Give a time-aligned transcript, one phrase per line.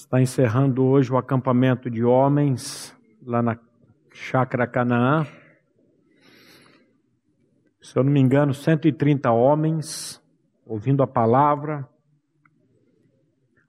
[0.00, 3.58] Está encerrando hoje o acampamento de homens lá na
[4.10, 5.26] Chácara Canaã.
[7.82, 10.18] Se eu não me engano, 130 homens
[10.64, 11.86] ouvindo a palavra,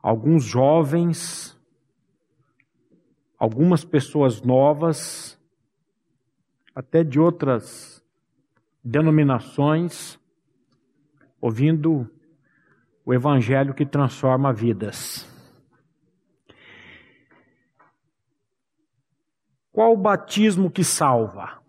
[0.02, 1.60] alguns jovens,
[3.38, 5.38] algumas pessoas novas,
[6.74, 8.02] até de outras
[8.82, 10.18] denominações,
[11.42, 12.10] ouvindo
[13.06, 15.30] o evangelho que transforma vidas.
[19.72, 21.62] Qual o batismo que salva?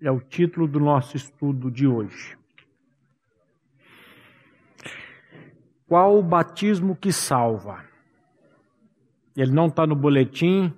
[0.00, 2.38] É o título do nosso estudo de hoje.
[5.86, 7.84] Qual o batismo que salva?
[9.36, 10.72] Ele não está no boletim.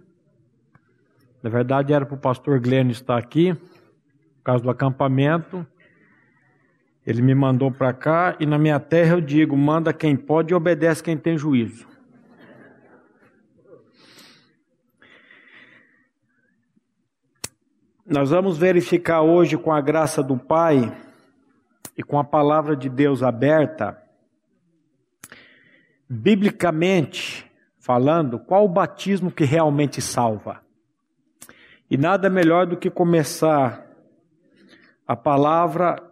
[1.42, 5.66] Na verdade, era para o pastor Glênio estar aqui, por causa do acampamento.
[7.06, 10.56] Ele me mandou para cá e na minha terra eu digo: manda quem pode e
[10.56, 11.91] obedece quem tem juízo.
[18.04, 20.92] Nós vamos verificar hoje, com a graça do Pai
[21.96, 23.96] e com a palavra de Deus aberta,
[26.08, 30.62] biblicamente falando, qual o batismo que realmente salva.
[31.88, 33.86] E nada melhor do que começar
[35.06, 36.02] a palavra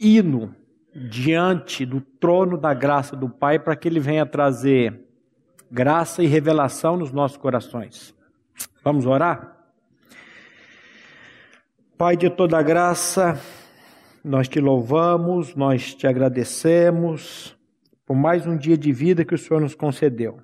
[0.00, 0.54] hino
[0.94, 4.98] diante do trono da graça do Pai para que ele venha trazer
[5.70, 8.14] graça e revelação nos nossos corações.
[8.82, 9.53] Vamos orar?
[11.96, 13.40] Pai de toda graça,
[14.24, 17.56] nós te louvamos, nós te agradecemos
[18.04, 20.40] por mais um dia de vida que o Senhor nos concedeu.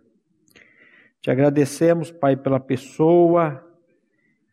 [1.21, 3.67] Te agradecemos, Pai, pela pessoa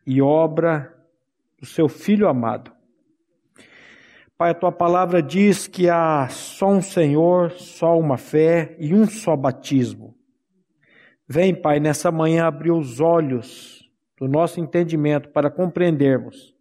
[0.08, 0.92] e obra
[1.59, 2.72] do seu Filho amado.
[4.36, 9.06] Pai, a tua palavra diz que há só um Senhor, só uma fé e um
[9.06, 10.16] só batismo.
[11.28, 13.88] Vem, Pai, nessa manhã abrir os olhos
[14.18, 16.56] do nosso entendimento para compreendermos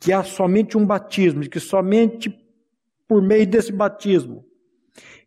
[0.00, 2.30] que há somente um batismo, que somente
[3.06, 4.44] por meio desse batismo,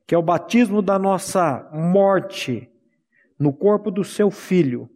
[0.06, 2.70] que é o batismo da nossa morte
[3.38, 4.90] no corpo do seu filho,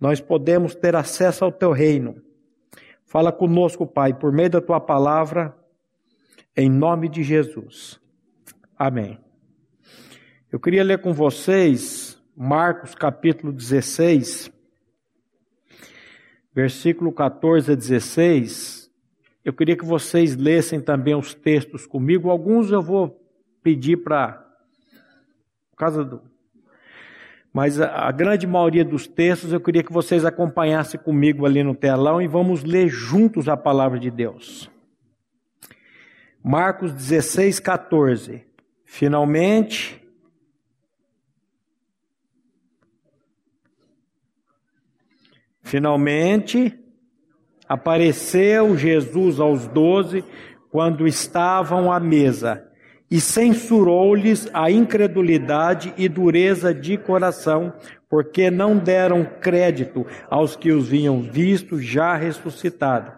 [0.00, 2.22] nós podemos ter acesso ao teu reino.
[3.04, 5.56] Fala conosco, Pai, por meio da tua palavra,
[6.56, 8.00] em nome de Jesus.
[8.78, 9.18] Amém.
[10.50, 14.50] Eu queria ler com vocês Marcos capítulo 16,
[16.54, 18.81] versículo 14 a 16
[19.44, 22.30] eu queria que vocês lessem também os textos comigo.
[22.30, 23.20] Alguns eu vou
[23.62, 24.46] pedir para.
[25.70, 26.22] Por causa do.
[27.52, 31.74] Mas a, a grande maioria dos textos eu queria que vocês acompanhassem comigo ali no
[31.74, 34.70] telão e vamos ler juntos a palavra de Deus.
[36.42, 38.44] Marcos 16, 14.
[38.84, 40.00] Finalmente.
[45.62, 46.81] Finalmente
[47.68, 50.24] Apareceu Jesus aos doze
[50.70, 52.64] quando estavam à mesa
[53.12, 57.70] e censurou-lhes a incredulidade e dureza de coração,
[58.08, 63.12] porque não deram crédito aos que os vinham visto já ressuscitado.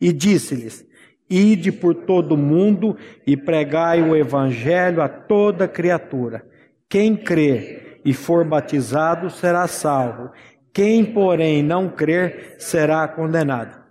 [0.00, 0.82] E disse-lhes:
[1.28, 6.42] Ide por todo o mundo e pregai o evangelho a toda criatura.
[6.88, 10.30] Quem crer e for batizado será salvo.
[10.72, 13.83] Quem, porém, não crer será condenado.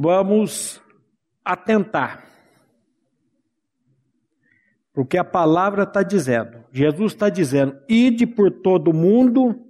[0.00, 0.82] Vamos
[1.44, 2.24] atentar.
[4.94, 9.60] Porque a palavra está dizendo, Jesus está dizendo: ide por todo o mundo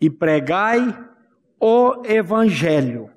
[0.00, 0.98] e pregai
[1.58, 3.10] o evangelho.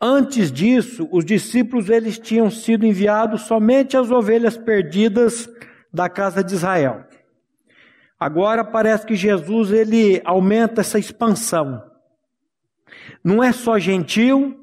[0.00, 5.48] Antes disso, os discípulos eles tinham sido enviados somente às ovelhas perdidas
[5.92, 7.04] da casa de Israel.
[8.18, 11.87] Agora parece que Jesus ele aumenta essa expansão.
[13.22, 14.58] Não é só gentil,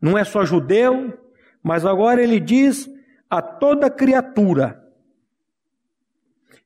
[0.00, 1.18] não é só judeu,
[1.62, 2.90] mas agora ele diz
[3.30, 4.82] a toda criatura.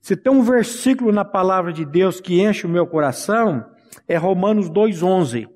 [0.01, 3.69] Se tem um versículo na palavra de Deus que enche o meu coração,
[4.07, 5.49] é Romanos 2,11.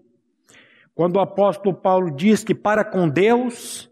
[0.95, 3.91] Quando o apóstolo Paulo diz que para com Deus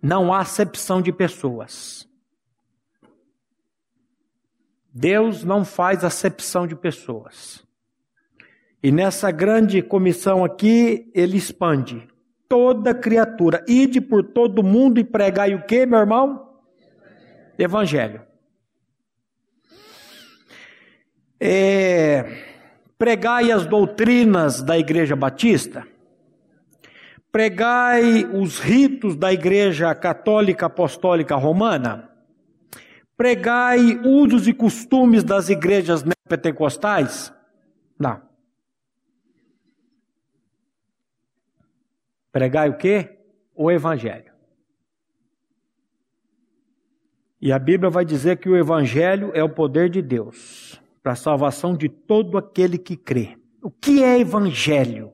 [0.00, 2.08] não há acepção de pessoas.
[4.92, 7.64] Deus não faz acepção de pessoas.
[8.82, 12.08] E nessa grande comissão aqui, ele expande
[12.48, 13.64] toda criatura.
[13.68, 16.48] Ide por todo mundo e pregai o que, meu irmão?
[17.58, 18.22] Evangelho.
[21.38, 22.24] É,
[22.98, 25.86] pregai as doutrinas da Igreja Batista.
[27.30, 32.10] Pregai os ritos da Igreja Católica Apostólica Romana?
[33.16, 37.32] Pregai usos e costumes das igrejas neopentecostais?
[37.98, 38.29] Não.
[42.32, 43.18] Pregai o quê?
[43.54, 44.30] O Evangelho.
[47.40, 51.16] E a Bíblia vai dizer que o Evangelho é o poder de Deus para a
[51.16, 53.36] salvação de todo aquele que crê.
[53.62, 55.12] O que é Evangelho?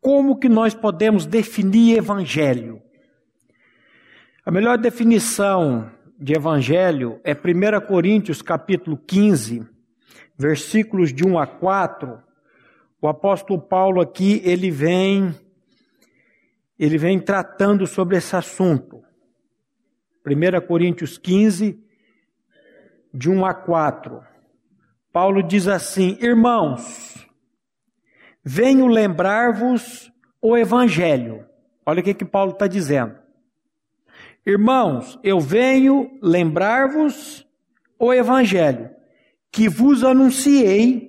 [0.00, 2.82] Como que nós podemos definir Evangelho?
[4.44, 9.64] A melhor definição de Evangelho é 1 Coríntios capítulo 15,
[10.36, 12.18] versículos de 1 a 4.
[13.00, 15.34] O apóstolo Paulo aqui, ele vem
[16.78, 19.02] ele vem tratando sobre esse assunto.
[20.24, 21.76] 1 Coríntios 15,
[23.12, 24.22] de 1 a 4.
[25.12, 27.26] Paulo diz assim: Irmãos,
[28.44, 31.44] venho lembrar-vos o Evangelho.
[31.84, 33.16] Olha o que, que Paulo está dizendo.
[34.46, 37.46] Irmãos, eu venho lembrar-vos
[37.98, 38.90] o Evangelho
[39.50, 41.07] que vos anunciei,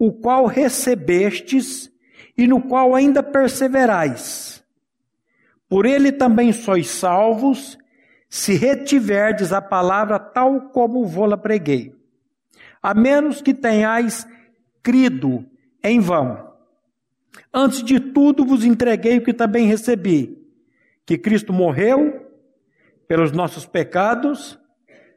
[0.00, 1.92] o qual recebestes
[2.34, 4.64] e no qual ainda perseverais.
[5.68, 7.76] Por ele também sois salvos,
[8.26, 11.94] se retiverdes a palavra tal como vou-la preguei.
[12.82, 14.26] A menos que tenhais
[14.82, 15.44] crido
[15.84, 16.50] em vão.
[17.52, 20.42] Antes de tudo vos entreguei o que também recebi:
[21.04, 22.26] que Cristo morreu
[23.06, 24.58] pelos nossos pecados,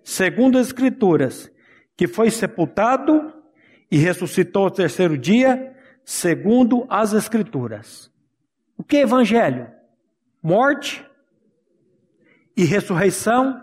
[0.04, 1.50] segundo as Escrituras,
[1.96, 3.43] que foi sepultado
[3.94, 5.72] e ressuscitou ao terceiro dia,
[6.04, 8.12] segundo as Escrituras.
[8.76, 9.70] O que é evangelho?
[10.42, 11.06] Morte
[12.58, 13.62] e ressurreição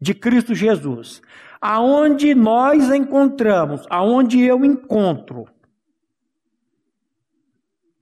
[0.00, 1.22] de Cristo Jesus.
[1.60, 5.46] Aonde nós encontramos, aonde eu encontro,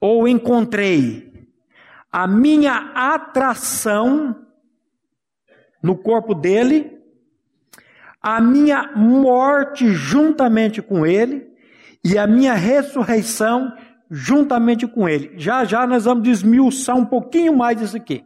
[0.00, 1.50] ou encontrei,
[2.10, 4.46] a minha atração
[5.82, 6.98] no corpo dele,
[8.22, 11.47] a minha morte juntamente com ele
[12.04, 13.72] e a minha ressurreição
[14.10, 15.32] juntamente com ele.
[15.36, 18.24] Já já nós vamos desmiuçar um pouquinho mais disso aqui.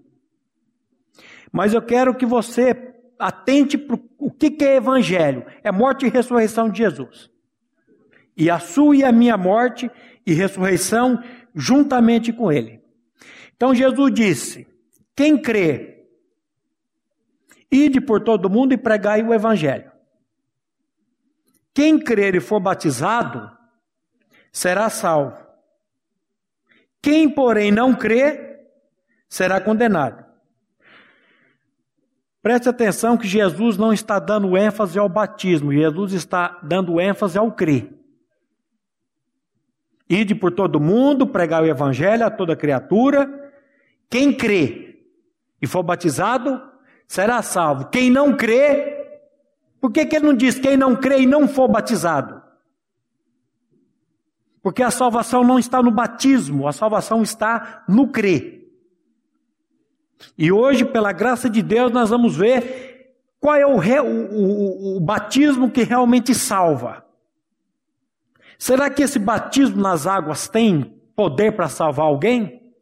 [1.50, 6.68] Mas eu quero que você atente para o que é evangelho: é morte e ressurreição
[6.70, 7.30] de Jesus.
[8.36, 9.90] E a sua e a minha morte
[10.26, 11.22] e ressurreição
[11.54, 12.80] juntamente com ele.
[13.54, 14.66] Então Jesus disse:
[15.14, 16.06] quem crê,
[17.70, 19.90] ide por todo mundo e pregai o evangelho.
[21.74, 23.50] Quem crer e for batizado
[24.52, 25.36] será salvo.
[27.00, 28.60] Quem, porém, não crê
[29.28, 30.24] será condenado.
[32.42, 37.50] Preste atenção que Jesus não está dando ênfase ao batismo, Jesus está dando ênfase ao
[37.50, 37.92] crer.
[40.08, 43.50] Ide por todo mundo, pregar o evangelho a toda criatura.
[44.10, 45.06] Quem crê
[45.60, 46.60] e for batizado
[47.08, 47.86] será salvo.
[47.86, 49.02] Quem não crê
[49.80, 52.41] por que, que ele não diz quem não crê e não for batizado?
[54.62, 58.62] Porque a salvação não está no batismo, a salvação está no crer.
[60.38, 65.00] E hoje, pela graça de Deus, nós vamos ver qual é o, o, o, o
[65.00, 67.04] batismo que realmente salva.
[68.56, 72.72] Será que esse batismo nas águas tem poder para salvar alguém?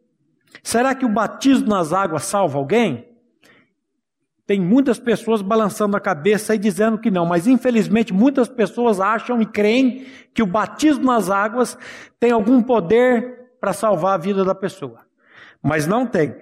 [0.62, 3.09] Será que o batismo nas águas salva alguém?
[4.50, 9.40] Tem muitas pessoas balançando a cabeça e dizendo que não, mas infelizmente muitas pessoas acham
[9.40, 11.78] e creem que o batismo nas águas
[12.18, 15.06] tem algum poder para salvar a vida da pessoa.
[15.62, 16.34] Mas não tem.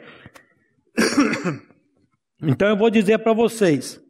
[2.40, 4.00] Então eu vou dizer para vocês: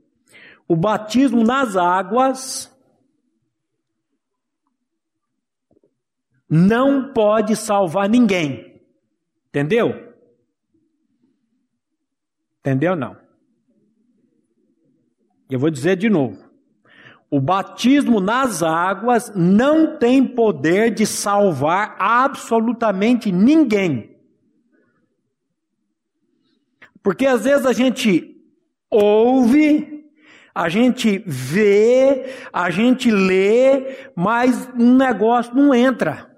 [0.69, 2.71] o batismo nas águas
[6.49, 8.81] não pode salvar ninguém.
[9.49, 10.15] Entendeu?
[12.61, 13.28] Entendeu não?
[15.51, 16.49] Eu vou dizer de novo.
[17.31, 24.17] O batismo nas águas não tem poder de salvar absolutamente ninguém.
[27.03, 28.37] Porque às vezes a gente
[28.91, 30.07] ouve,
[30.55, 36.29] a gente vê, a gente lê, mas um negócio não entra.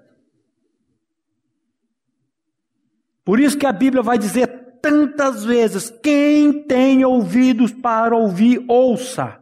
[3.23, 9.41] Por isso que a Bíblia vai dizer tantas vezes: quem tem ouvidos para ouvir, ouça.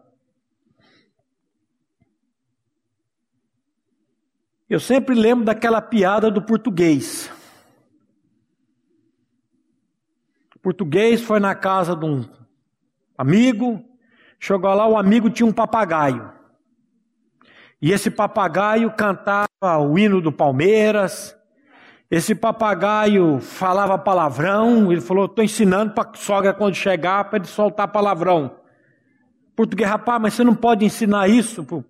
[4.69, 7.31] Eu sempre lembro daquela piada do português.
[10.55, 12.23] O português foi na casa de um
[13.17, 13.83] amigo,
[14.39, 16.31] chegou lá, o amigo tinha um papagaio.
[17.81, 21.35] E esse papagaio cantava o hino do Palmeiras,
[22.09, 27.47] Esse papagaio falava palavrão, ele falou: estou ensinando para a sogra quando chegar para ele
[27.47, 28.57] soltar palavrão.
[29.55, 31.83] Português, rapaz, mas você não pode ensinar isso para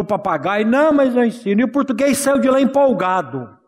[0.00, 0.66] o papagaio?
[0.66, 1.60] Não, mas eu ensino.
[1.60, 3.58] E o português saiu de lá empolgado.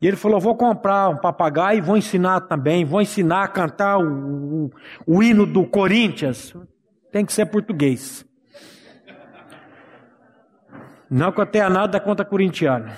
[0.00, 3.98] E ele falou: vou comprar um papagaio e vou ensinar também, vou ensinar a cantar
[3.98, 4.70] o, o,
[5.06, 6.54] o hino do Corinthians.
[7.10, 8.24] Tem que ser português.
[11.14, 12.90] Não que eu tenha nada contra corintiano.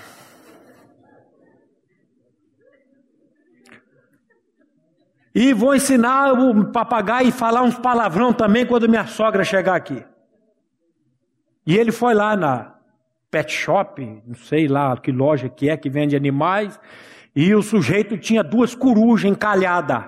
[5.33, 10.01] E vou ensinar o papagaio a falar uns palavrão também quando minha sogra chegar aqui.
[11.67, 12.75] E ele foi lá na
[13.29, 16.79] pet shop, não sei lá que loja que é que vende animais,
[17.35, 20.05] e o sujeito tinha duas corujas encalhadas.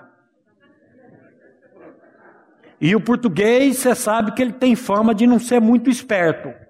[2.79, 6.66] E o português, você sabe que ele tem fama de não ser muito esperto.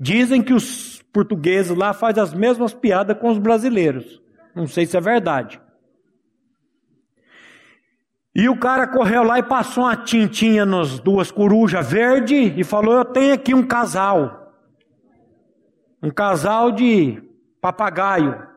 [0.00, 4.22] Dizem que os portugueses lá fazem as mesmas piadas com os brasileiros.
[4.54, 5.60] Não sei se é verdade.
[8.34, 12.94] E o cara correu lá e passou uma tintinha nas duas corujas verde e falou:
[12.94, 14.54] Eu tenho aqui um casal.
[16.02, 17.22] Um casal de
[17.60, 18.48] papagaio.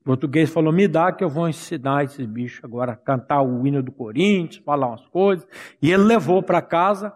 [0.00, 3.66] O português falou: Me dá que eu vou ensinar esses bichos agora a cantar o
[3.66, 5.48] hino do Corinthians, falar umas coisas.
[5.80, 7.14] E ele levou para casa.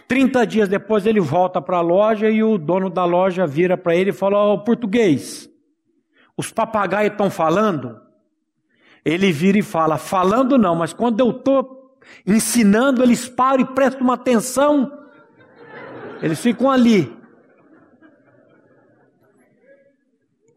[0.00, 3.94] 30 dias depois ele volta para a loja e o dono da loja vira para
[3.94, 5.48] ele e fala: Ó, oh, português,
[6.36, 8.00] os papagaios estão falando?
[9.04, 14.02] Ele vira e fala: Falando não, mas quando eu estou ensinando, eles param e prestam
[14.02, 14.90] uma atenção.
[16.22, 17.14] Eles ficam ali.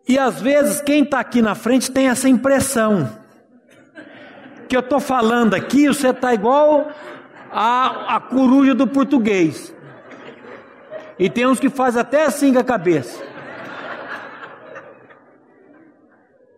[0.08, 3.10] E às vezes quem está aqui na frente tem essa impressão.
[4.70, 6.90] Que eu estou falando aqui, você está igual
[7.60, 9.76] a, a coruja do português.
[11.18, 13.26] E tem uns que faz até assim com a cabeça.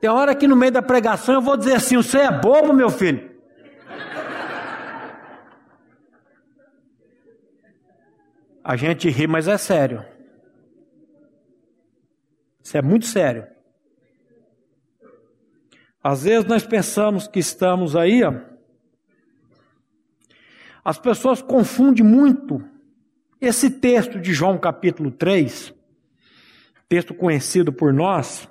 [0.01, 2.89] Tem hora que no meio da pregação eu vou dizer assim: você é bobo, meu
[2.89, 3.29] filho.
[8.61, 10.05] A gente ri, mas é sério.
[12.61, 13.47] Isso é muito sério.
[16.03, 18.48] Às vezes nós pensamos que estamos aí, ó,
[20.83, 22.63] as pessoas confundem muito
[23.41, 25.73] esse texto de João capítulo 3,
[26.87, 28.49] texto conhecido por nós,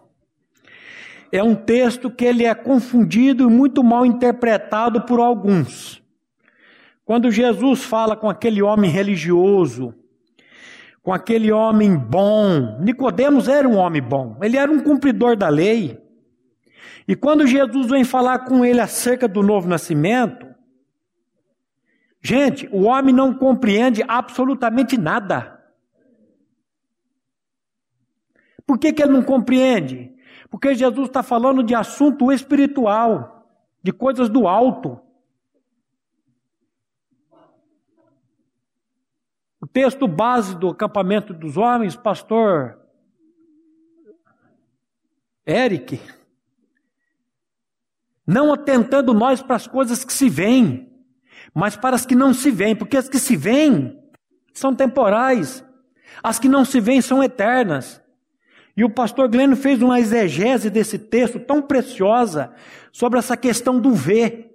[1.30, 6.02] é um texto que ele é confundido e muito mal interpretado por alguns.
[7.04, 9.94] Quando Jesus fala com aquele homem religioso,
[11.02, 15.98] com aquele homem bom, Nicodemos era um homem bom, ele era um cumpridor da lei.
[17.06, 20.46] E quando Jesus vem falar com ele acerca do novo nascimento,
[22.20, 25.58] Gente, o homem não compreende absolutamente nada.
[28.66, 30.14] Por que, que ele não compreende?
[30.50, 33.48] Porque Jesus está falando de assunto espiritual,
[33.82, 35.00] de coisas do alto.
[39.60, 42.78] O texto base do acampamento dos homens, pastor
[45.46, 45.98] Eric,
[48.26, 50.92] não atentando nós para as coisas que se veem,
[51.54, 53.98] mas para as que não se veem, porque as que se veem
[54.52, 55.64] são temporais,
[56.22, 58.02] as que não se veem são eternas.
[58.76, 62.52] E o pastor Gleno fez uma exegese desse texto tão preciosa
[62.92, 64.54] sobre essa questão do ver.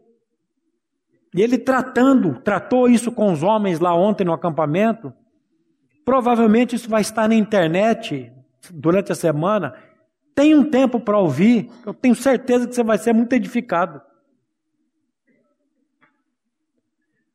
[1.35, 5.13] E ele tratando, tratou isso com os homens lá ontem no acampamento.
[6.05, 8.31] Provavelmente isso vai estar na internet
[8.71, 9.73] durante a semana.
[10.33, 14.01] Tem um tempo para ouvir, eu tenho certeza que você vai ser muito edificado.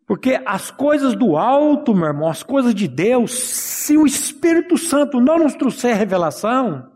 [0.09, 5.21] Porque as coisas do alto, meu irmão, as coisas de Deus, se o Espírito Santo
[5.21, 6.91] não nos trouxer revelação,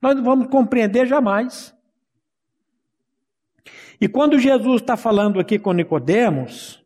[0.00, 1.74] nós não vamos compreender jamais.
[4.00, 6.82] E quando Jesus está falando aqui com Nicodemos,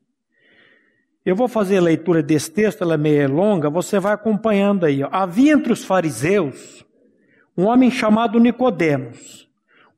[1.25, 5.01] eu vou fazer a leitura desse texto, ela é meio longa, você vai acompanhando aí.
[5.05, 5.09] Ó.
[5.13, 6.85] Havia entre os fariseus
[7.57, 9.49] um homem chamado Nicodemos,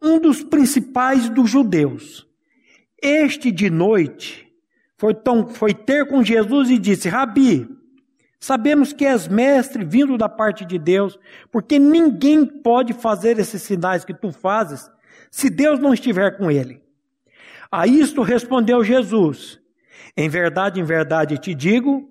[0.01, 2.29] um dos principais dos judeus.
[3.03, 4.48] Este de noite
[4.99, 7.69] foi, tão, foi ter com Jesus e disse: Rabi,
[8.39, 11.19] sabemos que és mestre vindo da parte de Deus,
[11.51, 14.91] porque ninguém pode fazer esses sinais que tu fazes
[15.31, 16.83] se Deus não estiver com ele.
[17.71, 19.61] A isto respondeu Jesus:
[20.17, 22.11] Em verdade, em verdade te digo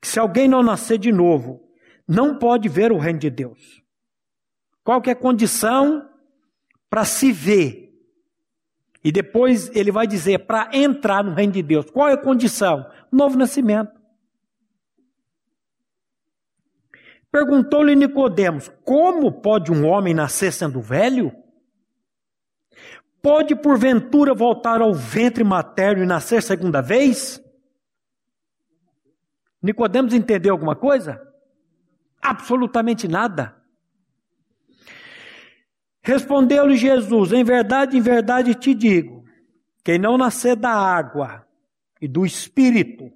[0.00, 1.62] que se alguém não nascer de novo,
[2.08, 3.80] não pode ver o reino de Deus.
[4.82, 6.08] Qual que é a condição
[6.88, 7.89] para se ver
[9.02, 11.90] e depois ele vai dizer para entrar no reino de Deus.
[11.90, 12.86] Qual é a condição?
[13.10, 13.98] Novo nascimento.
[17.32, 21.32] Perguntou-lhe Nicodemos: Como pode um homem nascer sendo velho?
[23.22, 27.40] Pode porventura voltar ao ventre materno e nascer segunda vez?
[29.62, 31.20] Nicodemos entendeu alguma coisa?
[32.20, 33.59] Absolutamente nada.
[36.10, 39.24] Respondeu-lhe Jesus: Em verdade, em verdade te digo:
[39.84, 41.46] quem não nascer da água
[42.00, 43.12] e do espírito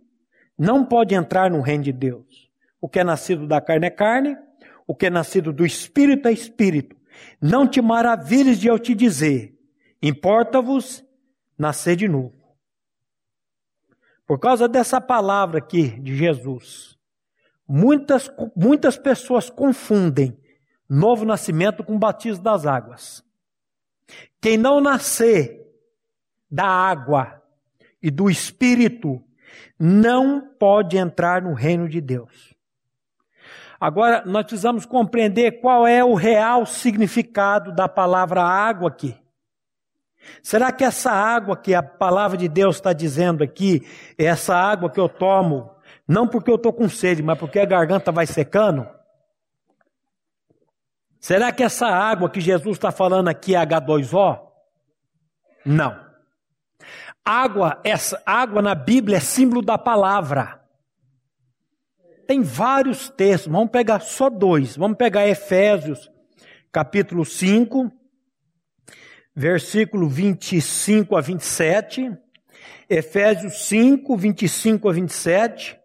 [0.56, 2.48] não pode entrar no reino de Deus.
[2.80, 4.38] O que é nascido da carne é carne,
[4.86, 6.96] o que é nascido do espírito é espírito.
[7.42, 9.58] Não te maravilhes de eu te dizer:
[10.00, 11.04] importa-vos
[11.58, 12.32] nascer de novo.
[14.24, 16.96] Por causa dessa palavra aqui de Jesus,
[17.66, 20.38] muitas, muitas pessoas confundem
[20.94, 23.24] novo nascimento com batismo das águas.
[24.40, 25.60] Quem não nascer
[26.50, 27.42] da água
[28.00, 29.22] e do Espírito
[29.78, 32.54] não pode entrar no reino de Deus.
[33.80, 39.16] Agora, nós precisamos compreender qual é o real significado da palavra água aqui.
[40.42, 43.86] Será que essa água que a palavra de Deus está dizendo aqui,
[44.16, 45.70] é essa água que eu tomo,
[46.06, 48.88] não porque eu estou com sede, mas porque a garganta vai secando?
[51.24, 54.42] Será que essa água que Jesus está falando aqui é H2O?
[55.64, 55.98] Não.
[57.24, 60.62] Água, essa água na Bíblia é símbolo da palavra.
[62.26, 64.76] Tem vários textos, vamos pegar só dois.
[64.76, 66.10] Vamos pegar Efésios,
[66.70, 67.90] capítulo 5,
[69.34, 72.14] versículo 25 a 27,
[72.86, 75.80] Efésios 5, 25 a 27,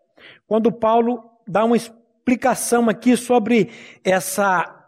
[0.46, 3.72] quando Paulo dá uma explicação aqui sobre
[4.04, 4.79] essa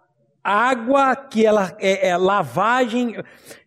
[0.44, 3.16] água que ela é, é lavagem.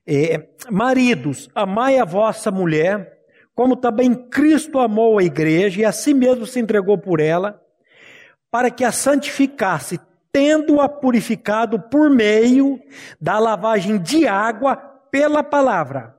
[0.07, 3.19] É, maridos, amai a vossa mulher,
[3.55, 7.61] como também Cristo amou a igreja e a si mesmo se entregou por ela,
[8.51, 9.99] para que a santificasse,
[10.33, 12.81] tendo-a purificado por meio
[13.21, 16.17] da lavagem de água pela palavra,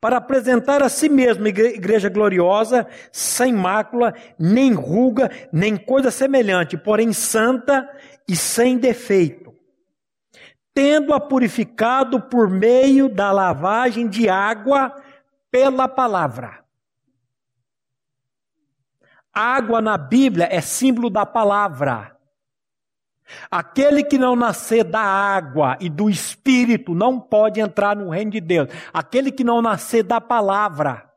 [0.00, 7.12] para apresentar a si mesmo igreja gloriosa, sem mácula, nem ruga, nem coisa semelhante, porém
[7.12, 7.88] santa
[8.28, 9.45] e sem defeito,
[10.76, 14.94] tendo-a purificado por meio da lavagem de água
[15.50, 16.62] pela palavra.
[19.32, 22.14] Água na Bíblia é símbolo da palavra.
[23.50, 28.40] Aquele que não nascer da água e do espírito não pode entrar no reino de
[28.42, 28.68] Deus.
[28.92, 31.10] Aquele que não nascer da palavra.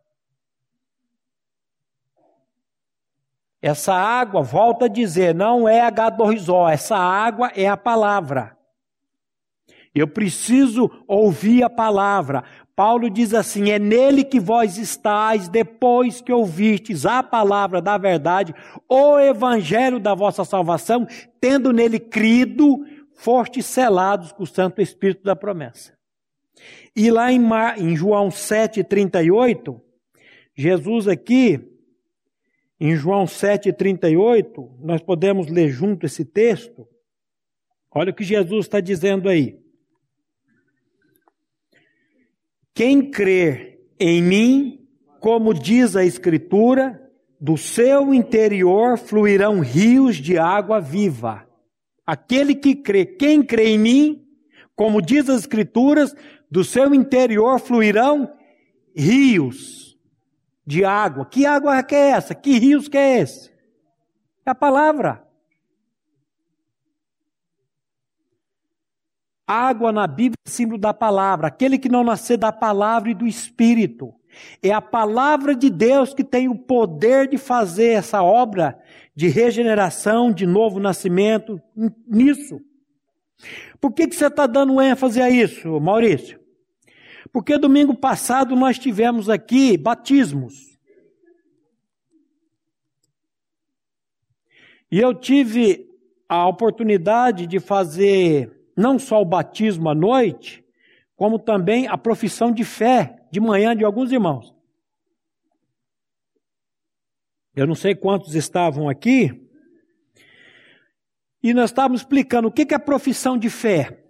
[3.62, 8.58] Essa água, volta a dizer, não é H2O, essa água é a palavra.
[9.94, 12.44] Eu preciso ouvir a palavra.
[12.76, 18.54] Paulo diz assim: é nele que vós estáis, depois que ouvistes a palavra da verdade,
[18.88, 21.08] o evangelho da vossa salvação,
[21.42, 25.98] tendo nele crido, fostes selados com o Santo Espírito da promessa.
[26.96, 29.80] E lá em, Mar, em João 7,38,
[30.56, 31.60] Jesus aqui,
[32.80, 36.88] em João 7,38, nós podemos ler junto esse texto.
[37.92, 39.60] Olha o que Jesus está dizendo aí.
[42.80, 44.88] Quem crer em mim,
[45.20, 46.98] como diz a Escritura,
[47.38, 51.46] do seu interior fluirão rios de água viva.
[52.08, 54.26] Aquele que crê, quem crê em mim,
[54.78, 56.16] como diz as Escrituras,
[56.50, 58.32] do seu interior fluirão
[58.96, 59.98] rios
[60.66, 61.26] de água.
[61.26, 62.34] Que água que é essa?
[62.34, 63.52] Que rios que é esse?
[64.46, 65.28] É a palavra.
[69.50, 71.48] Água na Bíblia é símbolo da palavra.
[71.48, 74.14] Aquele que não nascer da palavra e do Espírito.
[74.62, 78.80] É a palavra de Deus que tem o poder de fazer essa obra
[79.16, 81.60] de regeneração, de novo nascimento,
[82.08, 82.62] nisso.
[83.82, 86.40] Por que, que você está dando ênfase a isso, Maurício?
[87.34, 90.78] Porque domingo passado nós tivemos aqui batismos.
[94.92, 95.90] E eu tive
[96.28, 100.64] a oportunidade de fazer não só o batismo à noite,
[101.16, 104.56] como também a profissão de fé de manhã de alguns irmãos.
[107.54, 109.46] Eu não sei quantos estavam aqui.
[111.44, 114.02] E nós estávamos explicando o que é profissão de fé.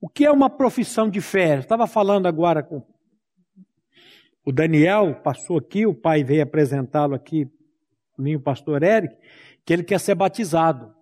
[0.00, 1.56] O que é uma profissão de fé?
[1.56, 2.82] Eu estava falando agora com
[4.44, 7.50] o Daniel, passou aqui, o pai veio apresentá-lo aqui,
[8.16, 9.16] mim, o pastor Eric,
[9.64, 10.93] que ele quer ser batizado.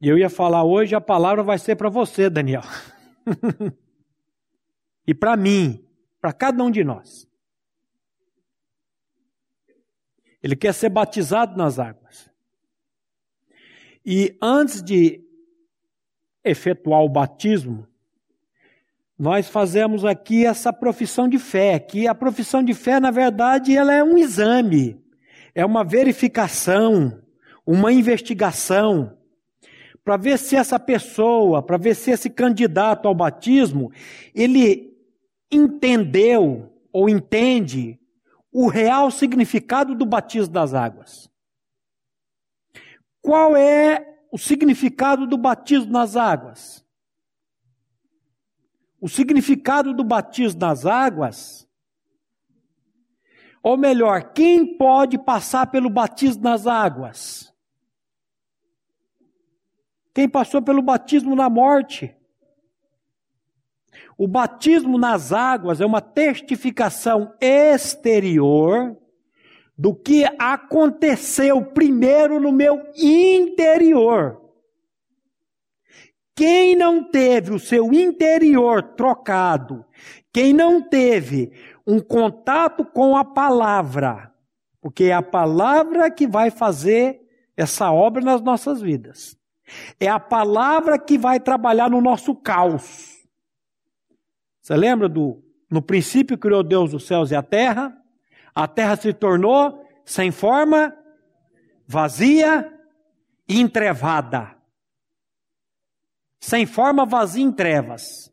[0.00, 2.62] E eu ia falar hoje, a palavra vai ser para você, Daniel.
[5.06, 5.84] e para mim,
[6.20, 7.28] para cada um de nós.
[10.40, 12.30] Ele quer ser batizado nas águas.
[14.06, 15.20] E antes de
[16.44, 17.86] efetuar o batismo,
[19.18, 23.92] nós fazemos aqui essa profissão de fé, que a profissão de fé, na verdade, ela
[23.92, 25.04] é um exame,
[25.56, 27.20] é uma verificação,
[27.66, 29.17] uma investigação,
[30.08, 33.92] para ver se essa pessoa, para ver se esse candidato ao batismo,
[34.34, 34.98] ele
[35.52, 38.00] entendeu ou entende
[38.50, 41.30] o real significado do batismo das águas.
[43.20, 46.82] Qual é o significado do batismo nas águas?
[48.98, 51.68] O significado do batismo nas águas,
[53.62, 57.52] ou melhor, quem pode passar pelo batismo nas águas?
[60.18, 62.12] Quem passou pelo batismo na morte?
[64.16, 68.96] O batismo nas águas é uma testificação exterior
[69.78, 74.42] do que aconteceu primeiro no meu interior.
[76.34, 79.84] Quem não teve o seu interior trocado,
[80.32, 81.52] quem não teve
[81.86, 84.34] um contato com a palavra,
[84.80, 87.20] porque é a palavra que vai fazer
[87.56, 89.37] essa obra nas nossas vidas.
[89.98, 93.26] É a palavra que vai trabalhar no nosso caos.
[94.60, 97.96] Você lembra do no princípio criou Deus os céus e a terra?
[98.54, 100.96] A terra se tornou sem forma,
[101.86, 102.72] vazia
[103.46, 104.56] e entrevada.
[106.40, 108.32] Sem forma, vazia em trevas.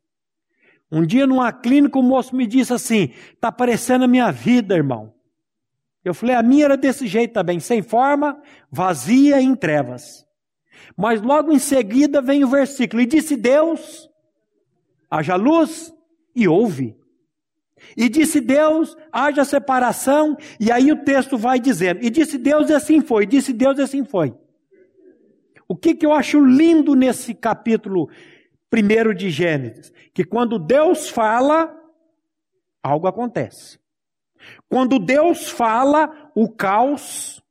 [0.91, 5.13] Um dia numa clínica o moço me disse assim: "Tá parecendo a minha vida, irmão".
[6.04, 10.25] Eu falei: "A minha era desse jeito também, sem forma, vazia e em trevas".
[10.96, 14.10] Mas logo em seguida vem o versículo: "E disse Deus:
[15.10, 15.94] haja luz,
[16.36, 16.98] e ouve.
[17.96, 22.74] E disse Deus, haja separação, e aí o texto vai dizendo, e disse Deus e
[22.74, 24.36] assim foi, e disse Deus e assim foi.
[25.68, 28.10] O que, que eu acho lindo nesse capítulo
[28.70, 29.92] primeiro de Gênesis?
[30.14, 31.74] Que quando Deus fala,
[32.84, 33.80] algo acontece.
[34.70, 37.42] Quando Deus fala, o caos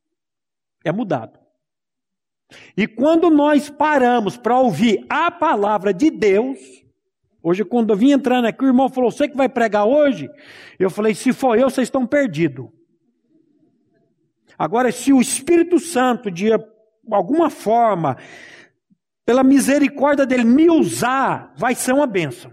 [0.84, 1.38] é mudado.
[2.76, 6.58] E quando nós paramos para ouvir a palavra de Deus,
[7.46, 10.30] Hoje, quando eu vim entrando aqui, o irmão falou: Você que vai pregar hoje?
[10.78, 12.70] Eu falei: Se for eu, vocês estão perdidos.
[14.58, 16.48] Agora, se o Espírito Santo, de
[17.10, 18.16] alguma forma,
[19.26, 22.50] pela misericórdia dele, me usar, vai ser uma bênção.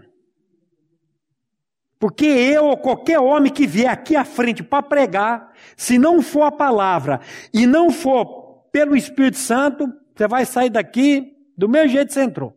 [1.98, 6.42] Porque eu ou qualquer homem que vier aqui à frente para pregar, se não for
[6.42, 7.20] a palavra
[7.54, 8.41] e não for
[8.72, 12.56] pelo Espírito Santo, você vai sair daqui do mesmo jeito que você entrou.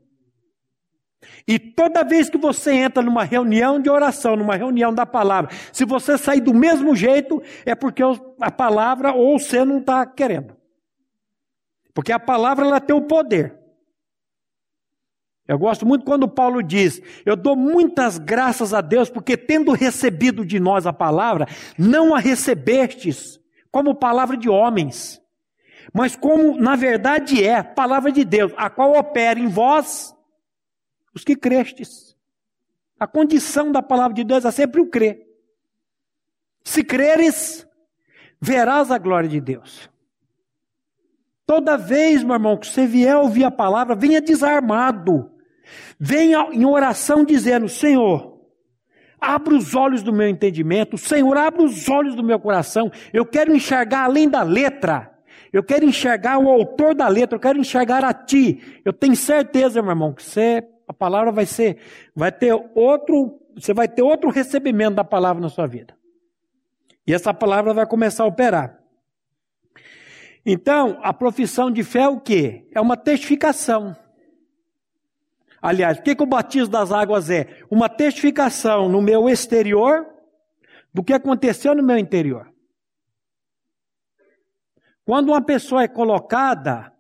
[1.48, 5.86] E toda vez que você entra numa reunião de oração, numa reunião da palavra, se
[5.86, 8.02] você sair do mesmo jeito, é porque
[8.40, 10.56] a palavra ou você não está querendo.
[11.94, 13.58] Porque a palavra ela tem o poder.
[15.48, 20.44] Eu gosto muito quando Paulo diz: Eu dou muitas graças a Deus, porque tendo recebido
[20.44, 21.48] de nós a palavra,
[21.78, 23.40] não a recebestes
[23.72, 25.22] como palavra de homens,
[25.94, 30.16] mas como na verdade é palavra de Deus, a qual opera em vós
[31.14, 32.16] os que crestes.
[33.00, 35.26] A condição da palavra de Deus é sempre o crer.
[36.64, 37.68] Se creres,
[38.42, 39.90] verás a glória de Deus.
[41.46, 45.32] Toda vez, meu irmão, que você vier ouvir a palavra, venha desarmado.
[46.00, 48.42] Venha em oração dizendo: Senhor,
[49.20, 52.92] abra os olhos do meu entendimento, Senhor, abra os olhos do meu coração.
[53.14, 55.15] Eu quero enxergar além da letra.
[55.56, 58.82] Eu quero enxergar o autor da letra, eu quero enxergar a ti.
[58.84, 61.78] Eu tenho certeza, meu irmão, que você a palavra vai ser,
[62.14, 65.96] vai ter outro, você vai ter outro recebimento da palavra na sua vida.
[67.08, 68.82] E essa palavra vai começar a operar.
[70.46, 72.68] Então, a profissão de fé é o quê?
[72.76, 73.96] É uma testificação.
[75.62, 77.62] Aliás, o que, que o batismo das águas é?
[77.72, 80.06] Uma testificação no meu exterior
[80.94, 82.54] do que aconteceu no meu interior.
[85.06, 86.92] Quando uma pessoa é colocada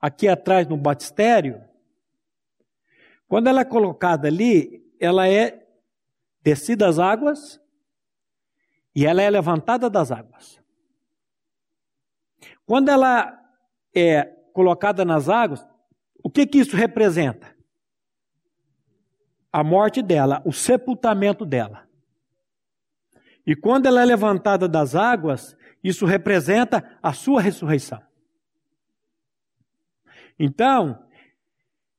[0.00, 1.62] aqui atrás no batistério,
[3.28, 5.64] quando ela é colocada ali, ela é
[6.42, 7.60] descida as águas
[8.94, 10.60] e ela é levantada das águas.
[12.64, 13.38] Quando ela
[13.94, 15.64] é colocada nas águas,
[16.22, 17.54] o que, que isso representa?
[19.52, 21.86] A morte dela, o sepultamento dela.
[23.46, 25.56] E quando ela é levantada das águas,
[25.88, 28.00] isso representa a sua ressurreição.
[30.38, 30.98] Então,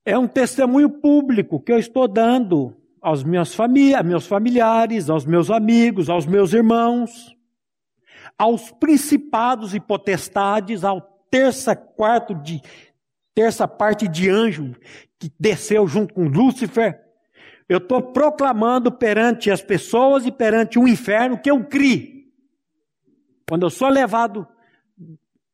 [0.06, 5.50] é um testemunho público que eu estou dando aos meus, famí meus familiares, aos meus
[5.50, 7.36] amigos, aos meus irmãos.
[8.38, 12.62] aos principados e potestades, ao terça quarto de
[13.34, 14.76] terça parte de anjo
[15.20, 17.00] que desceu junto com Lúcifer.
[17.70, 22.17] Eu estou proclamando perante as pessoas e perante o inferno que eu criei.
[23.48, 24.48] Quando eu sou levado,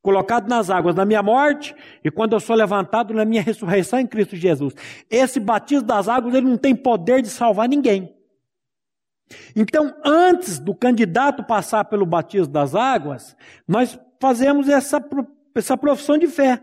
[0.01, 4.05] colocado nas águas da minha morte e quando eu sou levantado na minha ressurreição em
[4.05, 4.73] Cristo Jesus.
[5.09, 8.13] Esse batismo das águas, ele não tem poder de salvar ninguém.
[9.55, 13.35] Então, antes do candidato passar pelo batismo das águas,
[13.67, 15.01] nós fazemos essa,
[15.55, 16.61] essa profissão de fé.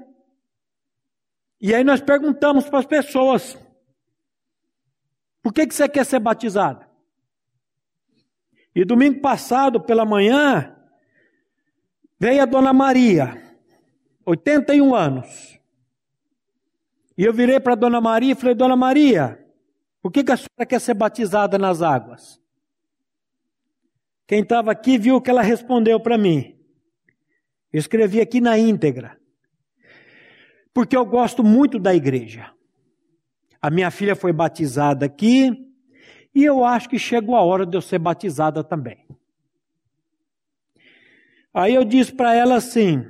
[1.61, 3.59] E aí nós perguntamos para as pessoas:
[5.43, 6.85] por que, que você quer ser batizado?
[8.75, 10.77] E domingo passado, pela manhã,
[12.21, 13.43] veio a dona Maria,
[14.27, 15.59] 81 anos.
[17.17, 19.43] E eu virei para a dona Maria e falei: Dona Maria,
[20.03, 22.39] por que, que a senhora quer ser batizada nas águas?
[24.27, 26.57] Quem estava aqui viu que ela respondeu para mim.
[27.73, 29.19] Eu escrevi aqui na íntegra.
[30.73, 32.53] Porque eu gosto muito da igreja.
[33.61, 35.51] A minha filha foi batizada aqui
[36.33, 39.05] e eu acho que chegou a hora de eu ser batizada também.
[41.53, 43.05] Aí eu disse para ela assim: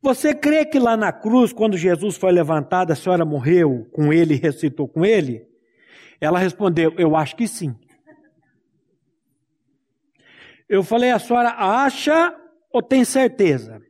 [0.00, 4.34] Você crê que lá na cruz, quando Jesus foi levantado, a senhora morreu com ele
[4.34, 5.46] e recitou com ele?
[6.20, 7.76] Ela respondeu: Eu acho que sim.
[10.72, 12.34] Eu falei, a senhora acha
[12.72, 13.82] ou tem certeza?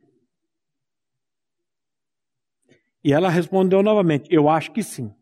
[3.01, 5.13] E ela respondeu novamente, eu acho que sim.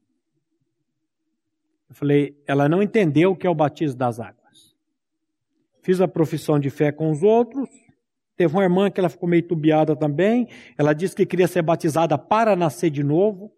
[1.88, 4.40] Eu falei, ela não entendeu o que é o batismo das águas.
[5.82, 7.70] Fiz a profissão de fé com os outros.
[8.38, 10.48] Teve uma irmã que ela ficou meio tubiada também.
[10.78, 13.52] Ela disse que queria ser batizada para nascer de novo.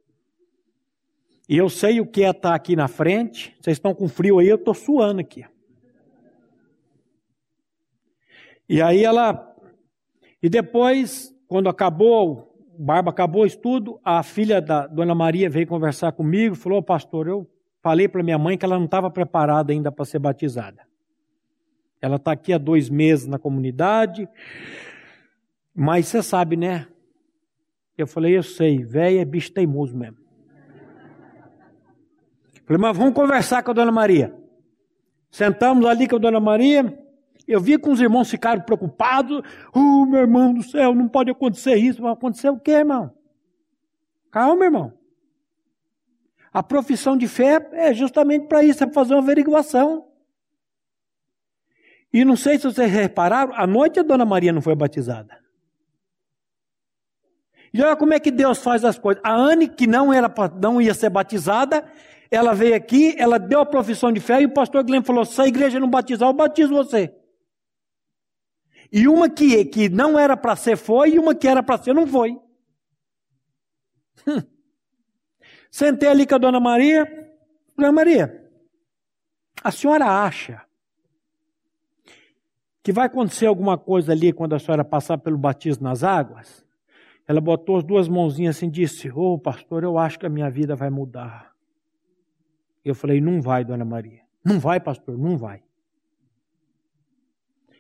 [1.47, 3.55] E eu sei o que é estar aqui na frente.
[3.61, 5.45] Vocês estão com frio aí, eu estou suando aqui.
[8.67, 9.53] E aí ela.
[10.41, 15.67] E depois, quando acabou, o Barba acabou o estudo, a filha da Dona Maria veio
[15.67, 17.49] conversar comigo, falou: Pastor, eu
[17.81, 20.92] falei para minha mãe que ela não estava preparada ainda para ser batizada.
[22.03, 24.27] Ela está aqui há dois meses na comunidade,
[25.73, 26.85] mas você sabe, né?
[27.97, 30.17] Eu falei: Eu sei, velho é bicho teimoso mesmo.
[32.65, 34.35] Falei, mas vamos conversar com a Dona Maria.
[35.31, 37.01] Sentamos ali com a Dona Maria.
[37.47, 39.41] Eu vi que os irmãos ficaram preocupados.
[39.73, 42.01] Oh, meu irmão do céu, não pode acontecer isso.
[42.01, 43.13] Vai acontecer o quê, irmão?
[44.29, 44.93] Calma, irmão.
[46.51, 50.12] A profissão de fé é justamente para isso, é para fazer uma averiguação.
[52.13, 55.41] E não sei se vocês repararam, à noite a dona Maria não foi batizada.
[57.73, 59.19] E olha como é que Deus faz as coisas.
[59.25, 61.83] A Anne, que não, era, não ia ser batizada,
[62.29, 65.41] ela veio aqui, ela deu a profissão de fé e o pastor Guilherme falou: se
[65.41, 67.11] a igreja não batizar, eu batizo você.
[68.91, 71.95] E uma que, que não era para ser foi, e uma que era para ser
[71.95, 72.39] não foi.
[74.27, 74.43] Hum.
[75.71, 77.07] Sentei ali com a dona Maria.
[77.75, 78.51] Dona Maria,
[79.63, 80.63] a senhora acha
[82.83, 86.65] que vai acontecer alguma coisa ali quando a senhora passar pelo batismo nas águas?
[87.25, 90.29] Ela botou as duas mãozinhas assim e disse: Ô oh, pastor, eu acho que a
[90.29, 91.53] minha vida vai mudar.
[92.83, 94.21] Eu falei: Não vai, dona Maria.
[94.43, 95.63] Não vai, pastor, não vai.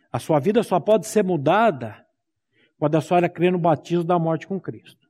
[0.09, 2.05] A sua vida só pode ser mudada
[2.79, 5.09] quando a senhora crê no batismo da morte com Cristo.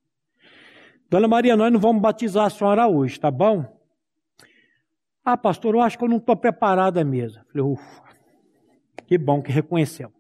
[1.10, 3.80] Dona Maria, nós não vamos batizar a senhora hoje, tá bom?
[5.24, 7.44] Ah, pastor, eu acho que eu não estou preparada mesmo.
[7.46, 8.03] Falei, ufa,
[9.06, 10.12] que bom que reconheceu.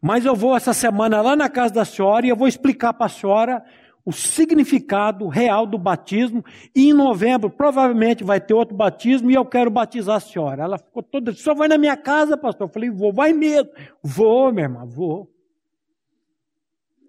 [0.00, 3.06] Mas eu vou essa semana lá na casa da senhora e eu vou explicar para
[3.06, 3.64] a senhora
[4.04, 6.44] o significado real do batismo.
[6.74, 10.64] E em novembro, provavelmente, vai ter outro batismo e eu quero batizar a senhora.
[10.64, 11.32] Ela ficou toda.
[11.32, 12.66] Só vai na minha casa, pastor?
[12.66, 13.70] Eu falei, vou, vai mesmo.
[14.02, 15.30] Vou, minha irmã, vou.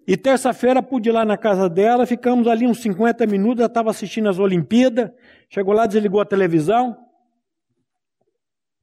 [0.06, 3.90] E terça-feira pude ir lá na casa dela, ficamos ali uns 50 minutos, ela estava
[3.90, 5.10] assistindo as Olimpíadas,
[5.48, 6.94] chegou lá, desligou a televisão,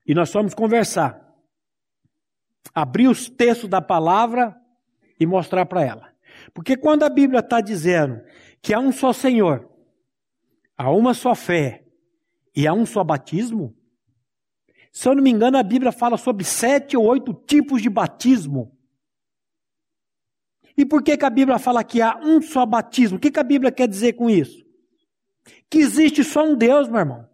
[0.05, 1.19] e nós fomos conversar.
[2.73, 4.55] Abrir os textos da palavra
[5.19, 6.11] e mostrar para ela.
[6.53, 8.21] Porque quando a Bíblia está dizendo
[8.61, 9.69] que há um só Senhor,
[10.77, 11.85] há uma só fé
[12.55, 13.75] e há um só batismo,
[14.91, 18.77] se eu não me engano, a Bíblia fala sobre sete ou oito tipos de batismo.
[20.75, 23.17] E por que, que a Bíblia fala que há um só batismo?
[23.17, 24.65] O que, que a Bíblia quer dizer com isso?
[25.69, 27.30] Que existe só um Deus, meu irmão.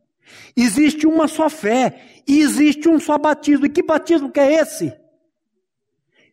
[0.56, 2.22] Existe uma só fé.
[2.28, 3.66] E existe um só batismo.
[3.66, 4.94] E que batismo que é esse?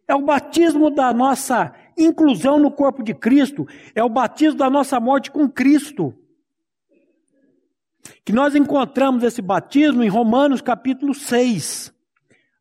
[0.07, 4.99] É o batismo da nossa inclusão no corpo de Cristo, é o batismo da nossa
[5.01, 6.15] morte com Cristo.
[8.25, 11.93] Que nós encontramos esse batismo em Romanos capítulo 6.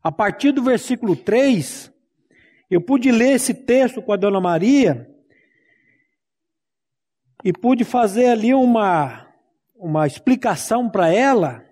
[0.02, 1.92] A partir do versículo 3,
[2.70, 5.10] eu pude ler esse texto com a dona Maria
[7.42, 9.23] e pude fazer ali uma,
[9.74, 11.64] uma explicação para ela.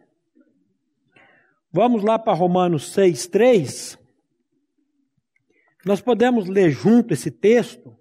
[1.71, 3.99] Vamos lá para Romanos 6, 3.
[5.85, 7.97] Nós podemos ler junto esse texto.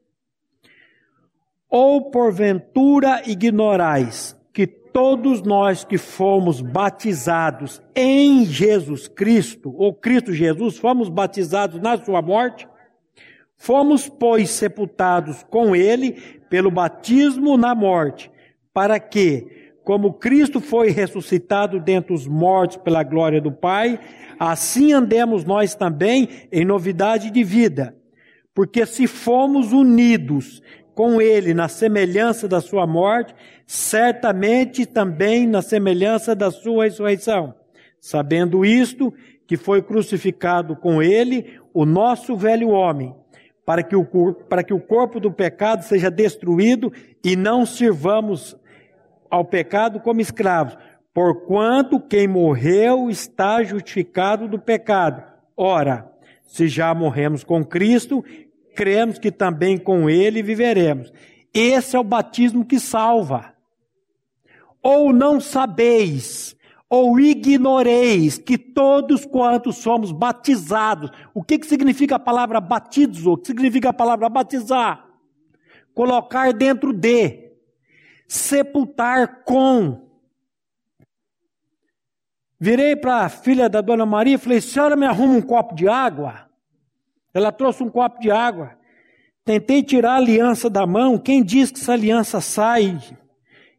[1.69, 10.77] Ou porventura ignorais que todos nós que fomos batizados em Jesus Cristo, ou Cristo Jesus,
[10.77, 12.67] fomos batizados na sua morte,
[13.55, 16.13] fomos, pois, sepultados com ele
[16.49, 18.29] pelo batismo na morte,
[18.73, 23.99] para que, como Cristo foi ressuscitado dentre os mortos pela glória do Pai,
[24.39, 27.95] assim andemos nós também em novidade de vida.
[28.53, 30.61] Porque se fomos unidos
[30.93, 33.33] com ele na semelhança da sua morte,
[33.65, 37.55] certamente também na semelhança da sua ressurreição.
[37.99, 39.13] Sabendo isto,
[39.47, 43.15] que foi crucificado com ele o nosso velho homem,
[43.65, 46.91] para que o, para que o corpo do pecado seja destruído
[47.23, 48.55] e não sirvamos
[49.31, 50.77] ao pecado como escravos,
[51.13, 55.23] porquanto quem morreu está justificado do pecado.
[55.55, 56.11] Ora,
[56.45, 58.23] se já morremos com Cristo,
[58.75, 61.11] cremos que também com ele viveremos.
[61.53, 63.53] Esse é o batismo que salva.
[64.83, 66.55] Ou não sabeis,
[66.89, 71.09] ou ignoreis que todos quantos somos batizados.
[71.33, 73.31] O que, que significa a palavra batizo?
[73.31, 75.07] O que significa a palavra batizar?
[75.93, 77.40] Colocar dentro de,
[78.31, 80.09] sepultar com.
[82.57, 85.89] Virei para a filha da dona Maria e falei: senhora me arruma um copo de
[85.89, 86.49] água?
[87.33, 88.77] Ela trouxe um copo de água.
[89.43, 91.17] Tentei tirar a aliança da mão.
[91.17, 93.01] Quem diz que essa aliança sai?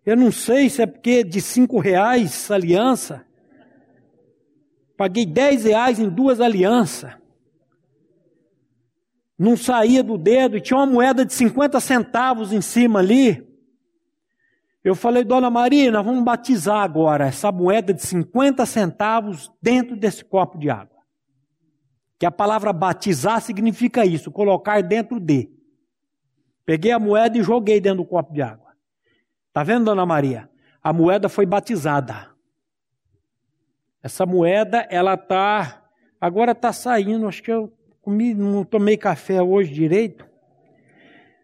[0.04, 3.24] Eu não sei se é porque de cinco reais essa aliança.
[4.98, 7.12] Paguei dez reais em duas alianças.
[9.38, 13.51] Não saía do dedo e tinha uma moeda de 50 centavos em cima ali.
[14.84, 20.24] Eu falei, dona Maria, nós vamos batizar agora essa moeda de 50 centavos dentro desse
[20.24, 21.00] copo de água.
[22.18, 25.50] Que a palavra batizar significa isso, colocar dentro de.
[26.64, 28.72] Peguei a moeda e joguei dentro do copo de água.
[29.52, 30.50] Tá vendo, dona Maria?
[30.82, 32.30] A moeda foi batizada.
[34.02, 35.82] Essa moeda, ela tá
[36.20, 40.24] agora tá saindo, acho que eu comi, não tomei café hoje direito.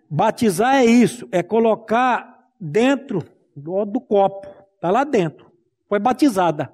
[0.09, 4.49] Batizar é isso, é colocar dentro do, do copo,
[4.81, 5.51] tá lá dentro.
[5.89, 6.73] Foi batizada.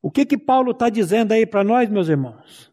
[0.00, 2.72] O que que Paulo está dizendo aí para nós, meus irmãos?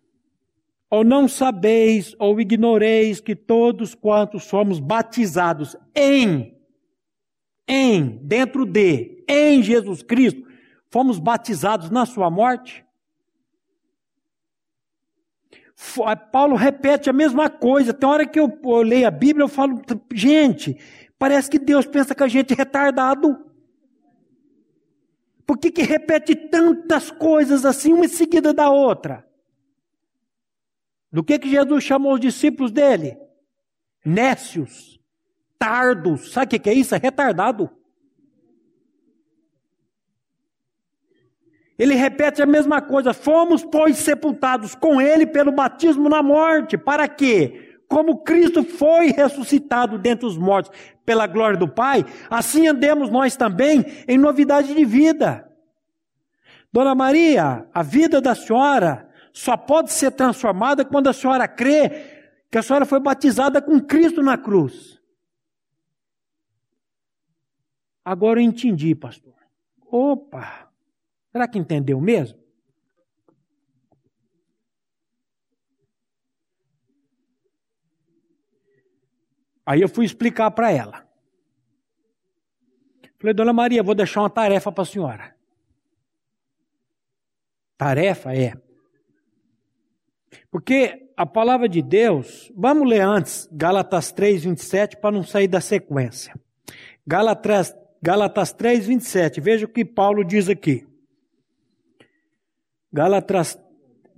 [0.89, 6.55] Ou não sabeis, ou ignoreis que todos quantos somos batizados em,
[7.67, 10.45] em, dentro de, em Jesus Cristo,
[10.89, 12.84] fomos batizados na sua morte?
[16.31, 17.93] Paulo repete a mesma coisa.
[17.93, 19.81] Tem hora que eu, eu leio a Bíblia, eu falo,
[20.13, 20.77] gente,
[21.19, 23.45] parece que Deus pensa que a gente é retardado.
[25.45, 29.27] Por que, que repete tantas coisas assim, uma em seguida da outra?
[31.11, 33.17] Do que, que Jesus chamou os discípulos dele?
[34.03, 34.99] Nécios,
[35.59, 36.31] tardos.
[36.31, 36.95] Sabe o que, que é isso?
[36.95, 37.69] É retardado.
[41.77, 43.13] Ele repete a mesma coisa.
[43.13, 46.77] Fomos, pois, sepultados com ele pelo batismo na morte.
[46.77, 47.77] Para quê?
[47.87, 50.71] Como Cristo foi ressuscitado dentre os mortos
[51.05, 55.47] pela glória do Pai, assim andemos nós também em novidade de vida.
[56.73, 62.15] Dona Maria, a vida da senhora só pode ser transformada quando a senhora crê
[62.49, 64.99] que a senhora foi batizada com Cristo na cruz.
[68.03, 69.33] Agora eu entendi, pastor.
[69.91, 70.64] Opa!
[71.35, 72.39] Será que entendeu mesmo?
[79.65, 81.05] Aí eu fui explicar para ela.
[83.19, 85.35] Falei, dona Maria, vou deixar uma tarefa para a senhora.
[87.77, 88.53] Tarefa é.
[90.49, 95.59] Porque a palavra de Deus, vamos ler antes, Gálatas 3, 27, para não sair da
[95.59, 96.33] sequência.
[97.05, 100.87] Gálatas, Gálatas 3, 27, veja o que Paulo diz aqui.
[102.95, 103.59] Gálatas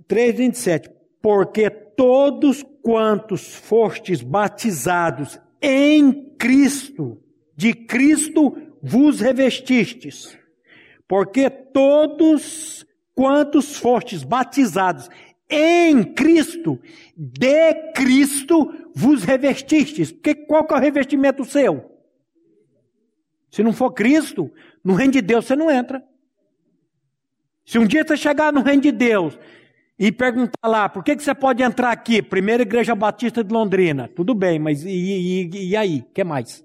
[0.06, 0.90] 3, 27.
[1.20, 7.20] Porque todos quantos fostes batizados em Cristo,
[7.56, 10.38] de Cristo vos revestistes.
[11.08, 15.10] Porque todos quantos fostes batizados
[15.50, 16.80] em Cristo,
[17.16, 20.12] de Cristo vos revestistes.
[20.12, 21.98] Porque qual que é o revestimento seu?
[23.50, 24.52] Se não for Cristo,
[24.84, 26.06] no reino de Deus você não entra.
[27.68, 29.38] Se um dia você chegar no reino de Deus
[29.98, 32.22] e perguntar lá, por que, que você pode entrar aqui?
[32.22, 34.08] Primeira Igreja Batista de Londrina.
[34.08, 36.02] Tudo bem, mas e, e, e aí?
[36.14, 36.64] Que mais?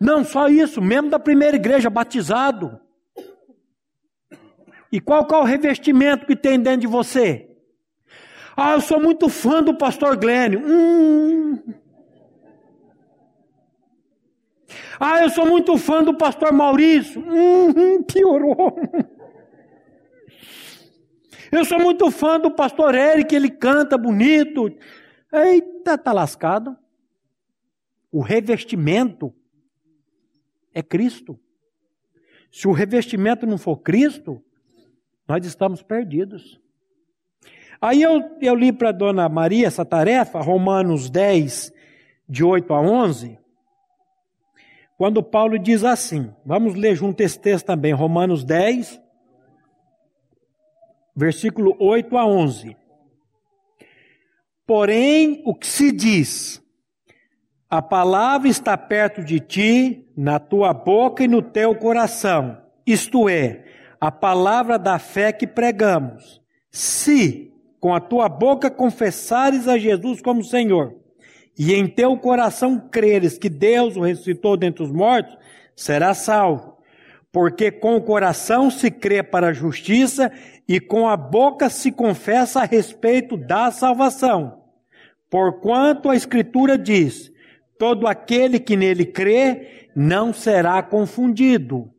[0.00, 2.80] Não, só isso, mesmo da primeira igreja, batizado.
[4.92, 7.50] E qual, qual é o revestimento que tem dentro de você?
[8.56, 10.62] Ah, eu sou muito fã do pastor Glênio.
[10.64, 11.79] Hum.
[14.98, 17.20] Ah, eu sou muito fã do pastor Maurício.
[17.20, 18.76] Hum, piorou.
[21.50, 24.72] Eu sou muito fã do pastor Eric, ele canta bonito.
[25.32, 26.76] Eita, tá lascado.
[28.12, 29.34] O revestimento
[30.72, 31.38] é Cristo.
[32.52, 34.42] Se o revestimento não for Cristo,
[35.26, 36.60] nós estamos perdidos.
[37.80, 41.72] Aí eu, eu li para dona Maria essa tarefa, Romanos 10,
[42.28, 43.39] de 8 a 11,
[45.00, 49.00] quando Paulo diz assim, vamos ler junto esse texto também, Romanos 10,
[51.16, 52.76] versículo 8 a 11.
[54.66, 56.62] Porém, o que se diz,
[57.66, 63.64] a palavra está perto de ti, na tua boca e no teu coração, isto é,
[63.98, 66.42] a palavra da fé que pregamos.
[66.70, 70.99] Se com a tua boca confessares a Jesus como Senhor,
[71.62, 75.36] e em teu coração creres que Deus o ressuscitou dentre os mortos,
[75.76, 76.78] serás salvo.
[77.30, 80.32] Porque com o coração se crê para a justiça
[80.66, 84.62] e com a boca se confessa a respeito da salvação.
[85.28, 87.30] Porquanto a Escritura diz:
[87.78, 91.92] todo aquele que nele crê não será confundido.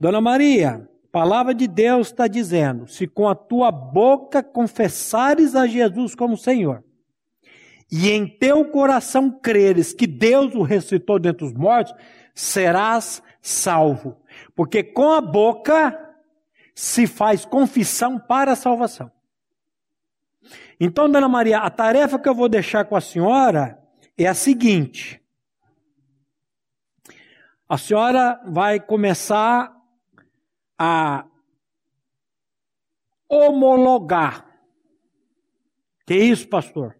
[0.00, 6.14] Dona Maria, palavra de Deus está dizendo: se com a tua boca confessares a Jesus
[6.14, 6.82] como Senhor,
[7.96, 11.94] e em teu coração creres que Deus o ressuscitou dentre os mortos,
[12.34, 14.20] serás salvo.
[14.52, 16.12] Porque com a boca
[16.74, 19.12] se faz confissão para a salvação.
[20.80, 23.80] Então, Dona Maria, a tarefa que eu vou deixar com a senhora
[24.18, 25.22] é a seguinte:
[27.68, 29.72] a senhora vai começar
[30.76, 31.24] a
[33.28, 34.44] homologar.
[36.04, 36.96] Que isso, pastor?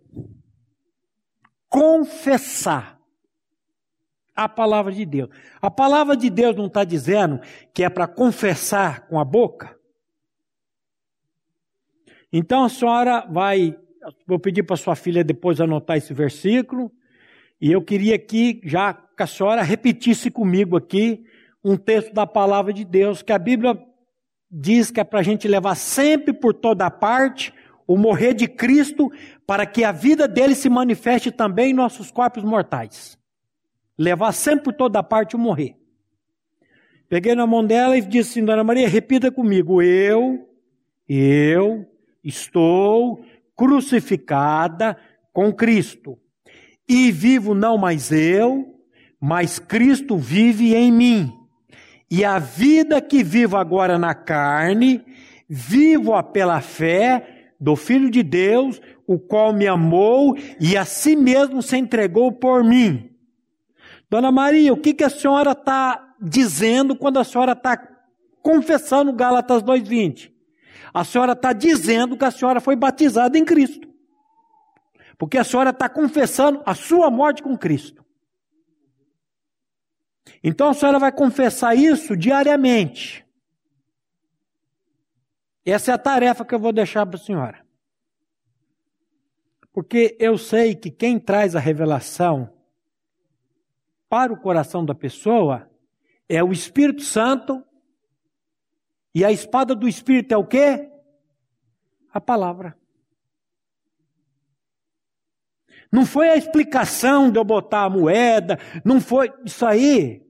[1.74, 3.00] Confessar
[4.32, 5.28] a palavra de Deus.
[5.60, 7.40] A palavra de Deus não está dizendo
[7.74, 9.76] que é para confessar com a boca.
[12.32, 13.76] Então a senhora vai,
[14.24, 16.92] vou pedir para sua filha depois anotar esse versículo,
[17.60, 21.24] e eu queria que já que a senhora repetisse comigo aqui
[21.64, 23.76] um texto da palavra de Deus, que a Bíblia
[24.48, 27.52] diz que é para a gente levar sempre por toda parte
[27.86, 29.10] o morrer de Cristo,
[29.46, 33.18] para que a vida dele se manifeste também em nossos corpos mortais.
[33.98, 35.76] Levar sempre por toda parte o morrer.
[37.08, 39.82] Peguei na mão dela e disse assim, Dona Maria, repita comigo.
[39.82, 40.48] Eu,
[41.08, 41.86] eu
[42.22, 43.24] estou
[43.54, 44.96] crucificada
[45.32, 46.18] com Cristo.
[46.88, 48.74] E vivo não mais eu,
[49.20, 51.32] mas Cristo vive em mim.
[52.10, 55.02] E a vida que vivo agora na carne,
[55.48, 61.62] vivo-a pela fé do Filho de Deus, o qual me amou e a si mesmo
[61.62, 63.10] se entregou por mim.
[64.10, 67.76] Dona Maria, o que, que a senhora está dizendo quando a senhora está
[68.42, 70.32] confessando Gálatas 2,20?
[70.92, 73.88] A senhora está dizendo que a senhora foi batizada em Cristo.
[75.18, 78.04] Porque a senhora está confessando a sua morte com Cristo.
[80.42, 83.23] Então a senhora vai confessar isso diariamente.
[85.64, 87.64] Essa é a tarefa que eu vou deixar para a senhora.
[89.72, 92.52] Porque eu sei que quem traz a revelação
[94.08, 95.68] para o coração da pessoa
[96.28, 97.64] é o Espírito Santo.
[99.14, 100.90] E a espada do Espírito é o quê?
[102.12, 102.78] A palavra.
[105.90, 109.32] Não foi a explicação de eu botar a moeda, não foi.
[109.44, 110.24] Isso aí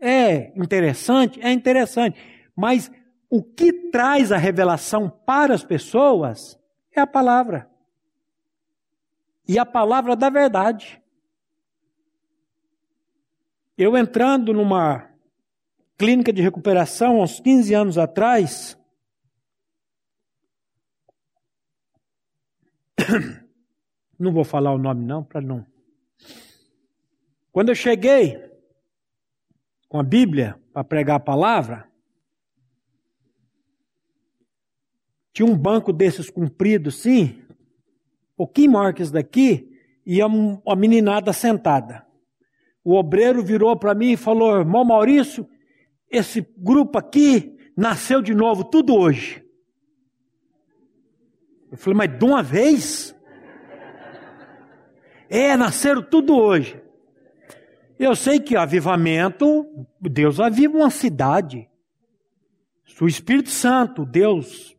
[0.00, 2.18] é interessante, é interessante.
[2.54, 2.90] Mas
[3.30, 6.58] o que traz a revelação para as pessoas
[6.92, 7.70] é a palavra.
[9.46, 11.02] E a palavra da verdade.
[13.76, 15.08] Eu entrando numa
[15.96, 18.78] clínica de recuperação, uns 15 anos atrás,
[24.18, 25.66] não vou falar o nome não, para não.
[27.52, 28.48] Quando eu cheguei
[29.88, 31.87] com a Bíblia para pregar a palavra,
[35.38, 37.40] tinha um banco desses comprido, sim,
[38.32, 39.70] um pouquinho maior que esse daqui,
[40.04, 42.04] e uma meninada sentada.
[42.82, 45.48] o obreiro virou para mim e falou: Irmão Maurício,
[46.10, 49.44] esse grupo aqui nasceu de novo, tudo hoje.
[51.70, 53.14] Eu falei, mas de uma vez?
[55.30, 56.82] É, nasceram tudo hoje.
[57.96, 61.68] Eu sei que avivamento, Deus aviva uma cidade.
[63.00, 64.76] O Espírito Santo, Deus,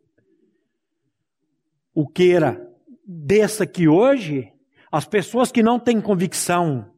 [2.00, 2.66] o queira,
[3.06, 4.54] desça aqui hoje,
[4.90, 6.90] as pessoas que não têm convicção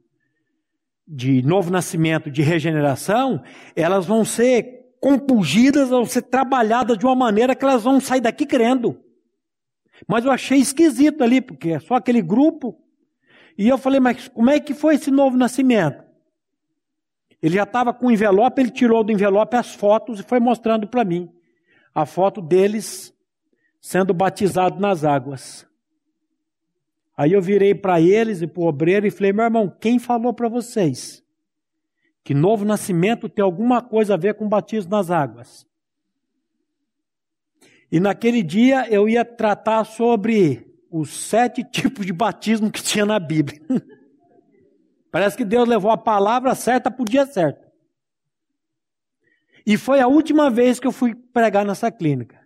[1.08, 3.42] de novo nascimento, de regeneração,
[3.76, 8.46] elas vão ser compungidas, vão ser trabalhadas de uma maneira que elas vão sair daqui
[8.46, 9.02] crendo.
[10.08, 12.80] Mas eu achei esquisito ali, porque é só aquele grupo.
[13.58, 16.04] E eu falei, mas como é que foi esse novo nascimento?
[17.42, 20.88] Ele já estava com o envelope, ele tirou do envelope as fotos e foi mostrando
[20.88, 21.28] para mim
[21.92, 23.12] a foto deles
[23.82, 25.68] sendo batizados nas águas.
[27.18, 30.34] Aí eu virei para eles e para o obreiro e falei: meu irmão, quem falou
[30.34, 31.22] para vocês
[32.24, 35.66] que novo nascimento tem alguma coisa a ver com batismo nas águas?
[37.92, 43.20] E naquele dia eu ia tratar sobre os sete tipos de batismo que tinha na
[43.20, 43.60] Bíblia.
[45.12, 47.70] Parece que Deus levou a palavra certa para o dia certo.
[49.66, 52.41] E foi a última vez que eu fui pregar nessa clínica.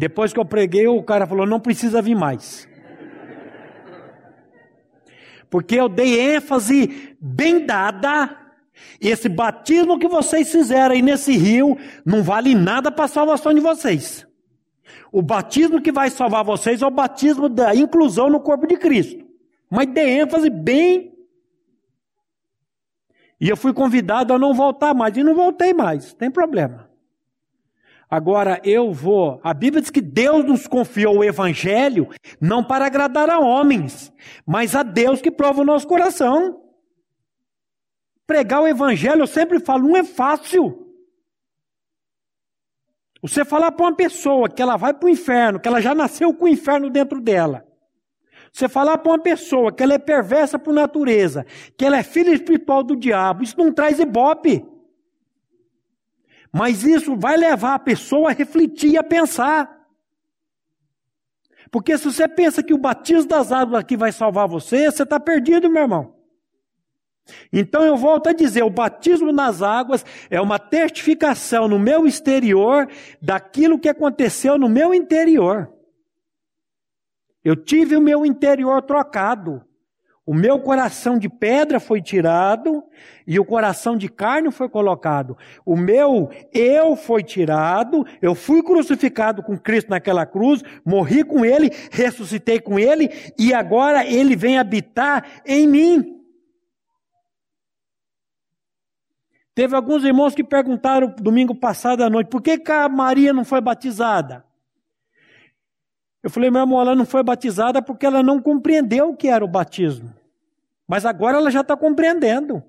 [0.00, 2.66] Depois que eu preguei, o cara falou: não precisa vir mais.
[5.50, 8.34] Porque eu dei ênfase bem dada.
[8.98, 13.60] Esse batismo que vocês fizeram aí nesse rio não vale nada para a salvação de
[13.60, 14.26] vocês.
[15.12, 19.22] O batismo que vai salvar vocês é o batismo da inclusão no corpo de Cristo.
[19.68, 21.12] Mas dei ênfase bem.
[23.38, 25.14] E eu fui convidado a não voltar mais.
[25.14, 26.14] E não voltei mais.
[26.14, 26.89] Tem problema.
[28.10, 29.40] Agora eu vou.
[29.44, 32.08] A Bíblia diz que Deus nos confiou o Evangelho
[32.40, 34.12] não para agradar a homens,
[34.44, 36.60] mas a Deus que prova o nosso coração.
[38.26, 40.88] Pregar o Evangelho, eu sempre falo, não é fácil.
[43.22, 46.34] Você falar para uma pessoa que ela vai para o inferno, que ela já nasceu
[46.34, 47.64] com o inferno dentro dela.
[48.52, 51.46] Você falar para uma pessoa que ela é perversa por natureza,
[51.76, 54.66] que ela é filha espiritual do diabo, isso não traz ibope.
[56.52, 59.80] Mas isso vai levar a pessoa a refletir e a pensar.
[61.70, 65.20] Porque se você pensa que o batismo das águas aqui vai salvar você, você está
[65.20, 66.20] perdido, meu irmão.
[67.52, 72.88] Então eu volto a dizer: o batismo nas águas é uma testificação no meu exterior
[73.22, 75.72] daquilo que aconteceu no meu interior.
[77.44, 79.64] Eu tive o meu interior trocado.
[80.26, 82.84] O meu coração de pedra foi tirado
[83.26, 85.36] e o coração de carne foi colocado.
[85.64, 91.70] O meu eu foi tirado, eu fui crucificado com Cristo naquela cruz, morri com Ele,
[91.90, 96.20] ressuscitei com Ele e agora Ele vem habitar em mim.
[99.54, 103.44] Teve alguns irmãos que perguntaram domingo passado à noite, por que, que a Maria não
[103.44, 104.44] foi batizada?
[106.22, 109.44] Eu falei, meu irmão, ela não foi batizada porque ela não compreendeu o que era
[109.44, 110.14] o batismo.
[110.86, 112.62] Mas agora ela já está compreendendo.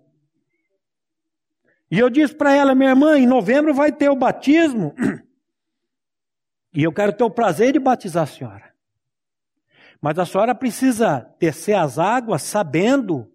[1.90, 4.94] E eu disse para ela, minha irmã, em novembro vai ter o batismo.
[6.74, 8.74] E eu quero ter o prazer de batizar a senhora.
[10.00, 13.30] Mas a senhora precisa descer as águas sabendo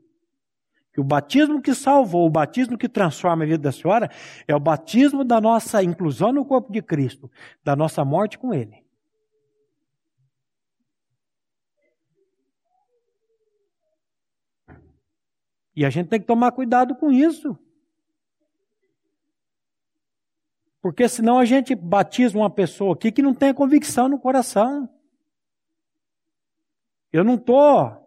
[0.90, 4.10] que o batismo que salvou, o batismo que transforma a vida da senhora,
[4.48, 7.30] é o batismo da nossa inclusão no corpo de Cristo,
[7.62, 8.85] da nossa morte com Ele.
[15.76, 17.56] E a gente tem que tomar cuidado com isso.
[20.80, 24.88] Porque senão a gente batiza uma pessoa aqui que não tem convicção no coração.
[27.12, 28.02] Eu não estou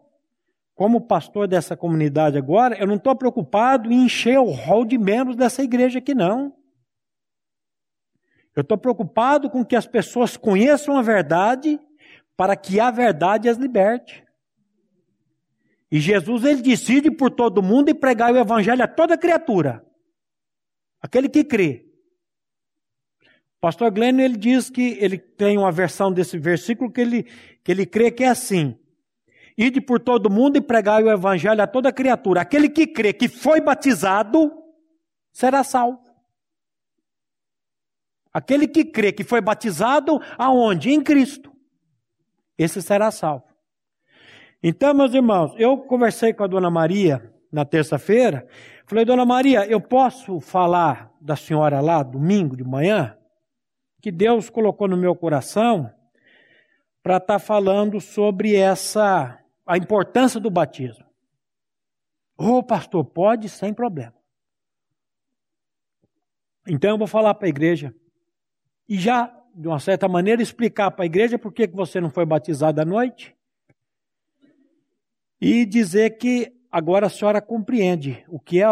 [0.73, 5.35] como pastor dessa comunidade agora, eu não estou preocupado em encher o hall de membros
[5.35, 6.55] dessa igreja aqui, não.
[8.55, 11.77] Eu estou preocupado com que as pessoas conheçam a verdade
[12.37, 14.25] para que a verdade as liberte.
[15.91, 19.85] E Jesus ele decide por todo mundo e pregar o evangelho a toda criatura.
[21.01, 21.85] Aquele que crê.
[23.59, 27.23] Pastor Glenn ele diz que ele tem uma versão desse versículo que ele,
[27.63, 28.77] que ele crê que é assim:
[29.57, 32.41] Ide por todo mundo e pregai o evangelho a toda criatura.
[32.41, 34.51] Aquele que crê que foi batizado
[35.33, 36.01] será salvo.
[38.31, 40.91] Aquele que crê que foi batizado aonde?
[40.91, 41.51] Em Cristo.
[42.57, 43.48] Esse será salvo.
[44.61, 48.45] Então, meus irmãos, eu conversei com a dona Maria na terça-feira.
[48.85, 53.17] Falei, dona Maria, eu posso falar da senhora lá domingo de manhã?
[54.01, 55.89] Que Deus colocou no meu coração
[57.01, 61.05] para estar tá falando sobre essa a importância do batismo.
[62.37, 64.15] Ô oh, pastor, pode sem problema.
[66.67, 67.93] Então eu vou falar para a igreja
[68.87, 72.25] e já, de uma certa maneira, explicar para a igreja por que você não foi
[72.25, 73.35] batizado à noite
[75.39, 78.67] e dizer que agora a senhora compreende o que é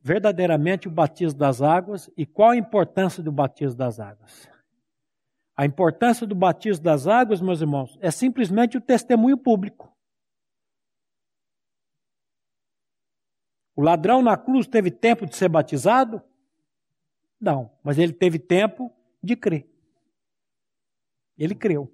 [0.00, 4.48] verdadeiramente o batismo das águas e qual a importância do batismo das águas.
[5.56, 9.92] A importância do batismo das águas, meus irmãos, é simplesmente o testemunho público.
[13.74, 16.22] O ladrão na cruz teve tempo de ser batizado?
[17.40, 18.92] Não, mas ele teve tempo
[19.22, 19.66] de crer.
[21.38, 21.92] Ele creu.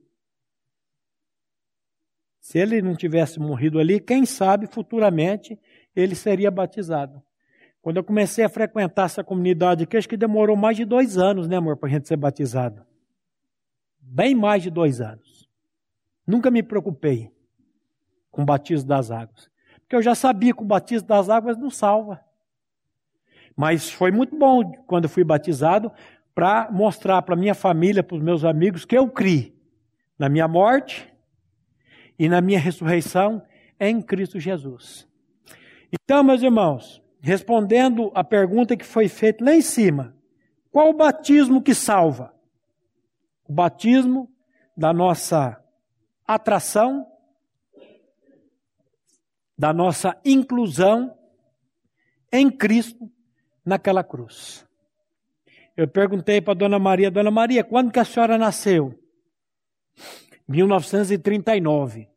[2.40, 5.58] Se ele não tivesse morrido ali, quem sabe futuramente
[5.94, 7.22] ele seria batizado.
[7.82, 11.48] Quando eu comecei a frequentar essa comunidade aqui, acho que demorou mais de dois anos,
[11.48, 12.84] né, amor, para a gente ser batizado.
[14.00, 15.48] Bem mais de dois anos.
[16.26, 17.32] Nunca me preocupei
[18.30, 19.50] com o batismo das águas.
[19.80, 22.20] Porque eu já sabia que o batismo das águas não salva.
[23.56, 25.90] Mas foi muito bom quando eu fui batizado
[26.34, 29.56] para mostrar para minha família, para os meus amigos, que eu criei
[30.18, 31.07] na minha morte
[32.18, 33.42] e na minha ressurreição
[33.78, 35.06] em Cristo Jesus.
[35.92, 40.14] Então, meus irmãos, respondendo a pergunta que foi feita lá em cima,
[40.70, 42.34] qual o batismo que salva?
[43.48, 44.30] O batismo
[44.76, 45.62] da nossa
[46.26, 47.06] atração,
[49.56, 51.16] da nossa inclusão
[52.30, 53.10] em Cristo
[53.64, 54.66] naquela cruz.
[55.76, 58.98] Eu perguntei para Dona Maria, Dona Maria, quando que a senhora nasceu?
[60.48, 62.08] 1939.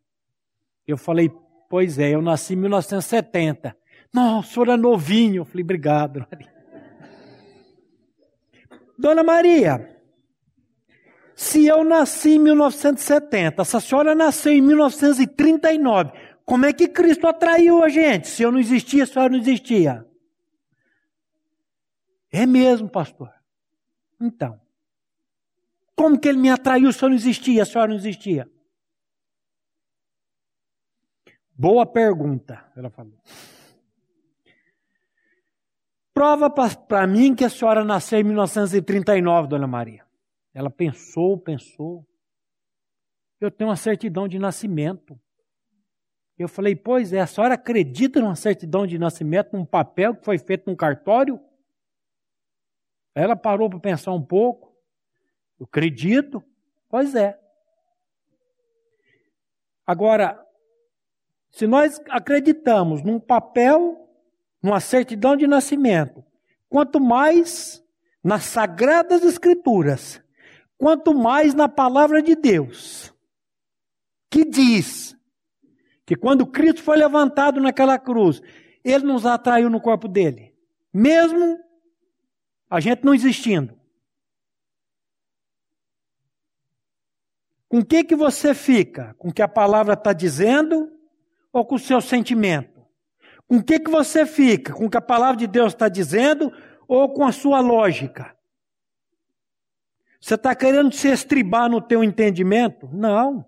[0.88, 1.32] Eu falei,
[1.70, 3.76] pois é, eu nasci em 1970.
[4.14, 5.42] Não, o senhor é novinho.
[5.42, 6.26] Eu falei, obrigado.
[8.98, 10.00] Dona Maria,
[11.36, 16.12] se eu nasci em 1970, se a senhora nasceu em 1939,
[16.46, 18.28] como é que Cristo atraiu a gente?
[18.28, 20.06] Se eu não existia, a senhora não existia.
[22.32, 23.32] É mesmo, pastor.
[24.20, 24.60] Então,
[25.96, 28.50] como que ele me atraiu se eu não existia, a senhora não existia?
[31.54, 33.18] Boa pergunta, ela falou.
[36.14, 40.06] Prova para mim que a senhora nasceu em 1939, dona Maria.
[40.54, 42.06] Ela pensou, pensou.
[43.39, 45.20] Eu tenho uma certidão de nascimento.
[46.38, 50.38] Eu falei, pois é, a senhora acredita numa certidão de nascimento, num papel que foi
[50.38, 51.39] feito num cartório?
[53.14, 54.70] Ela parou para pensar um pouco.
[55.62, 56.43] Eu acredito.
[56.89, 57.39] Pois é.
[59.86, 60.43] Agora,
[61.51, 64.09] se nós acreditamos num papel,
[64.59, 66.26] numa certidão de nascimento,
[66.68, 67.84] quanto mais
[68.24, 70.20] nas sagradas escrituras,
[70.80, 73.14] quanto mais na palavra de Deus,
[74.32, 75.16] que diz
[76.07, 78.41] que quando Cristo foi levantado naquela cruz,
[78.84, 80.55] ele nos atraiu no corpo dele,
[80.91, 81.59] mesmo
[82.68, 83.81] a gente não existindo.
[87.72, 89.13] Com que que você fica?
[89.17, 90.91] Com o que a palavra está dizendo
[91.53, 92.86] ou com o seu sentimento?
[93.47, 94.74] Com o que que você fica?
[94.74, 96.51] Com o que a palavra de Deus está dizendo
[96.86, 98.36] ou com a sua lógica?
[100.19, 102.89] Você está querendo se estribar no teu entendimento?
[102.91, 103.45] Não.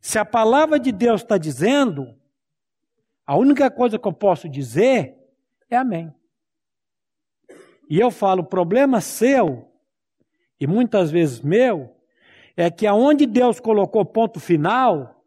[0.00, 2.16] Se a palavra de Deus está dizendo,
[3.26, 5.18] a única coisa que eu posso dizer
[5.68, 6.14] é amém.
[7.90, 9.68] E eu falo, problema seu,
[10.60, 11.93] e muitas vezes meu,
[12.56, 15.24] é que aonde Deus colocou ponto final,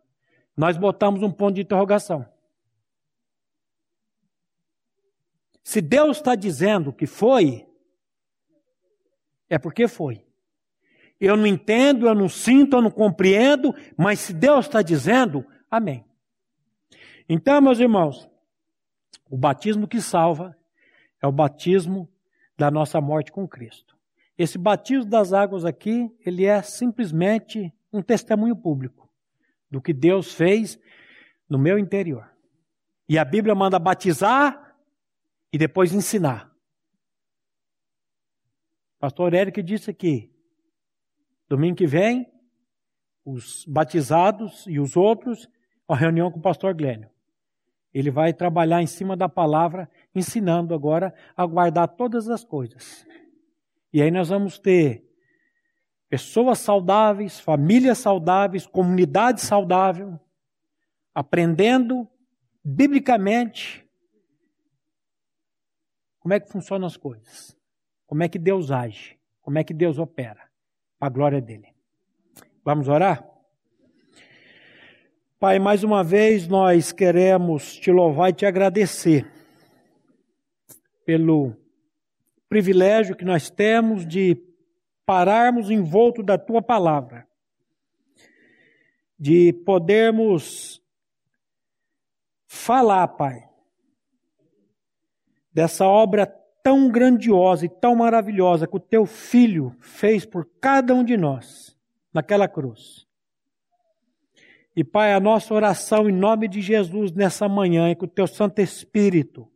[0.56, 2.28] nós botamos um ponto de interrogação.
[5.64, 7.68] Se Deus está dizendo que foi,
[9.50, 10.26] é porque foi.
[11.20, 16.06] Eu não entendo, eu não sinto, eu não compreendo, mas se Deus está dizendo, amém.
[17.28, 18.30] Então, meus irmãos,
[19.30, 20.56] o batismo que salva
[21.22, 22.08] é o batismo
[22.58, 23.97] da nossa morte com Cristo.
[24.38, 29.10] Esse batismo das águas aqui, ele é simplesmente um testemunho público
[29.70, 30.80] do que Deus fez
[31.50, 32.30] no meu interior.
[33.10, 34.76] E a Bíblia manda batizar
[35.52, 36.52] e depois ensinar.
[39.00, 40.32] Pastor Eric disse aqui,
[41.50, 42.30] Domingo que vem,
[43.24, 45.50] os batizados e os outros,
[45.88, 47.10] a reunião com o pastor Glênio.
[47.94, 53.06] Ele vai trabalhar em cima da palavra, ensinando agora a guardar todas as coisas.
[53.94, 55.04] E aí nós vamos ter
[56.10, 60.20] pessoas saudáveis, famílias saudáveis, comunidade saudável,
[61.14, 62.08] aprendendo
[62.64, 63.88] biblicamente
[66.20, 67.58] como é que funcionam as coisas,
[68.06, 70.50] como é que Deus age, como é que Deus opera
[71.00, 71.74] a glória dele.
[72.64, 73.26] Vamos orar?
[75.40, 79.32] Pai, mais uma vez nós queremos te louvar e te agradecer
[81.06, 81.56] pelo
[82.50, 84.38] privilégio que nós temos de
[85.06, 87.28] pararmos envolto da tua palavra,
[89.18, 90.82] de podermos
[92.48, 93.48] falar, Pai,
[95.54, 96.26] dessa obra
[96.62, 101.78] tão grandiosa e tão maravilhosa que o teu filho fez por cada um de nós
[102.14, 103.08] naquela cruz.
[104.76, 108.28] E Pai, a nossa oração em nome de Jesus nessa manhã é que o Teu
[108.28, 109.50] Santo Espírito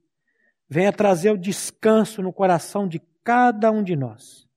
[0.72, 4.48] venha trazer o descanso no coração de cada um de nós.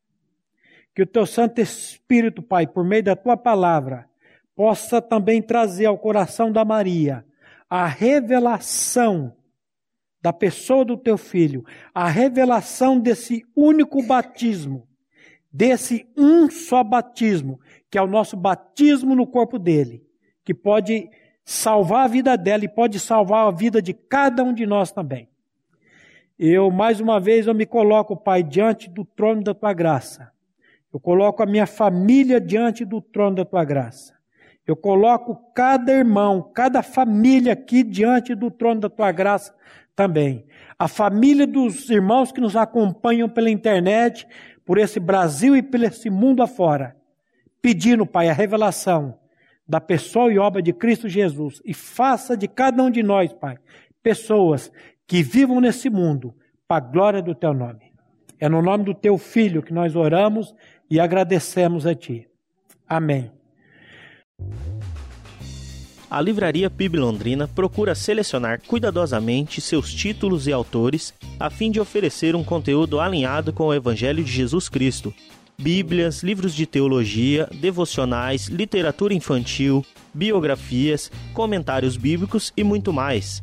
[0.95, 4.09] Que o Teu Santo Espírito, Pai, por meio da Tua palavra,
[4.55, 7.27] possa também trazer ao coração da Maria
[7.69, 9.37] a revelação
[10.23, 14.89] da pessoa do Teu Filho, a revelação desse único batismo,
[15.53, 17.61] desse um só batismo,
[17.91, 20.05] que é o nosso batismo no corpo dele
[20.45, 21.11] que pode
[21.45, 25.29] salvar a vida dela e pode salvar a vida de cada um de nós também.
[26.39, 30.33] Eu, mais uma vez, eu me coloco, Pai, diante do trono da Tua graça.
[30.93, 34.15] Eu coloco a minha família diante do trono da Tua graça.
[34.67, 39.55] Eu coloco cada irmão, cada família aqui diante do trono da Tua graça
[39.95, 40.45] também.
[40.77, 44.27] A família dos irmãos que nos acompanham pela internet,
[44.65, 46.97] por esse Brasil e por esse mundo afora.
[47.63, 49.19] Pedindo, Pai, a revelação
[49.69, 53.57] da pessoa e obra de Cristo Jesus e faça de cada um de nós, Pai,
[54.03, 54.71] pessoas
[55.07, 56.35] que vivam nesse mundo
[56.67, 57.93] para a glória do teu nome.
[58.41, 60.55] É no nome do teu filho que nós oramos
[60.91, 62.27] e agradecemos a ti.
[62.89, 63.31] Amém.
[66.11, 72.37] A Livraria PIB Londrina procura selecionar cuidadosamente seus títulos e autores a fim de oferecer
[72.37, 75.13] um conteúdo alinhado com o Evangelho de Jesus Cristo
[75.59, 83.43] bíblias, livros de teologia, devocionais, literatura infantil, biografias, comentários bíblicos e muito mais.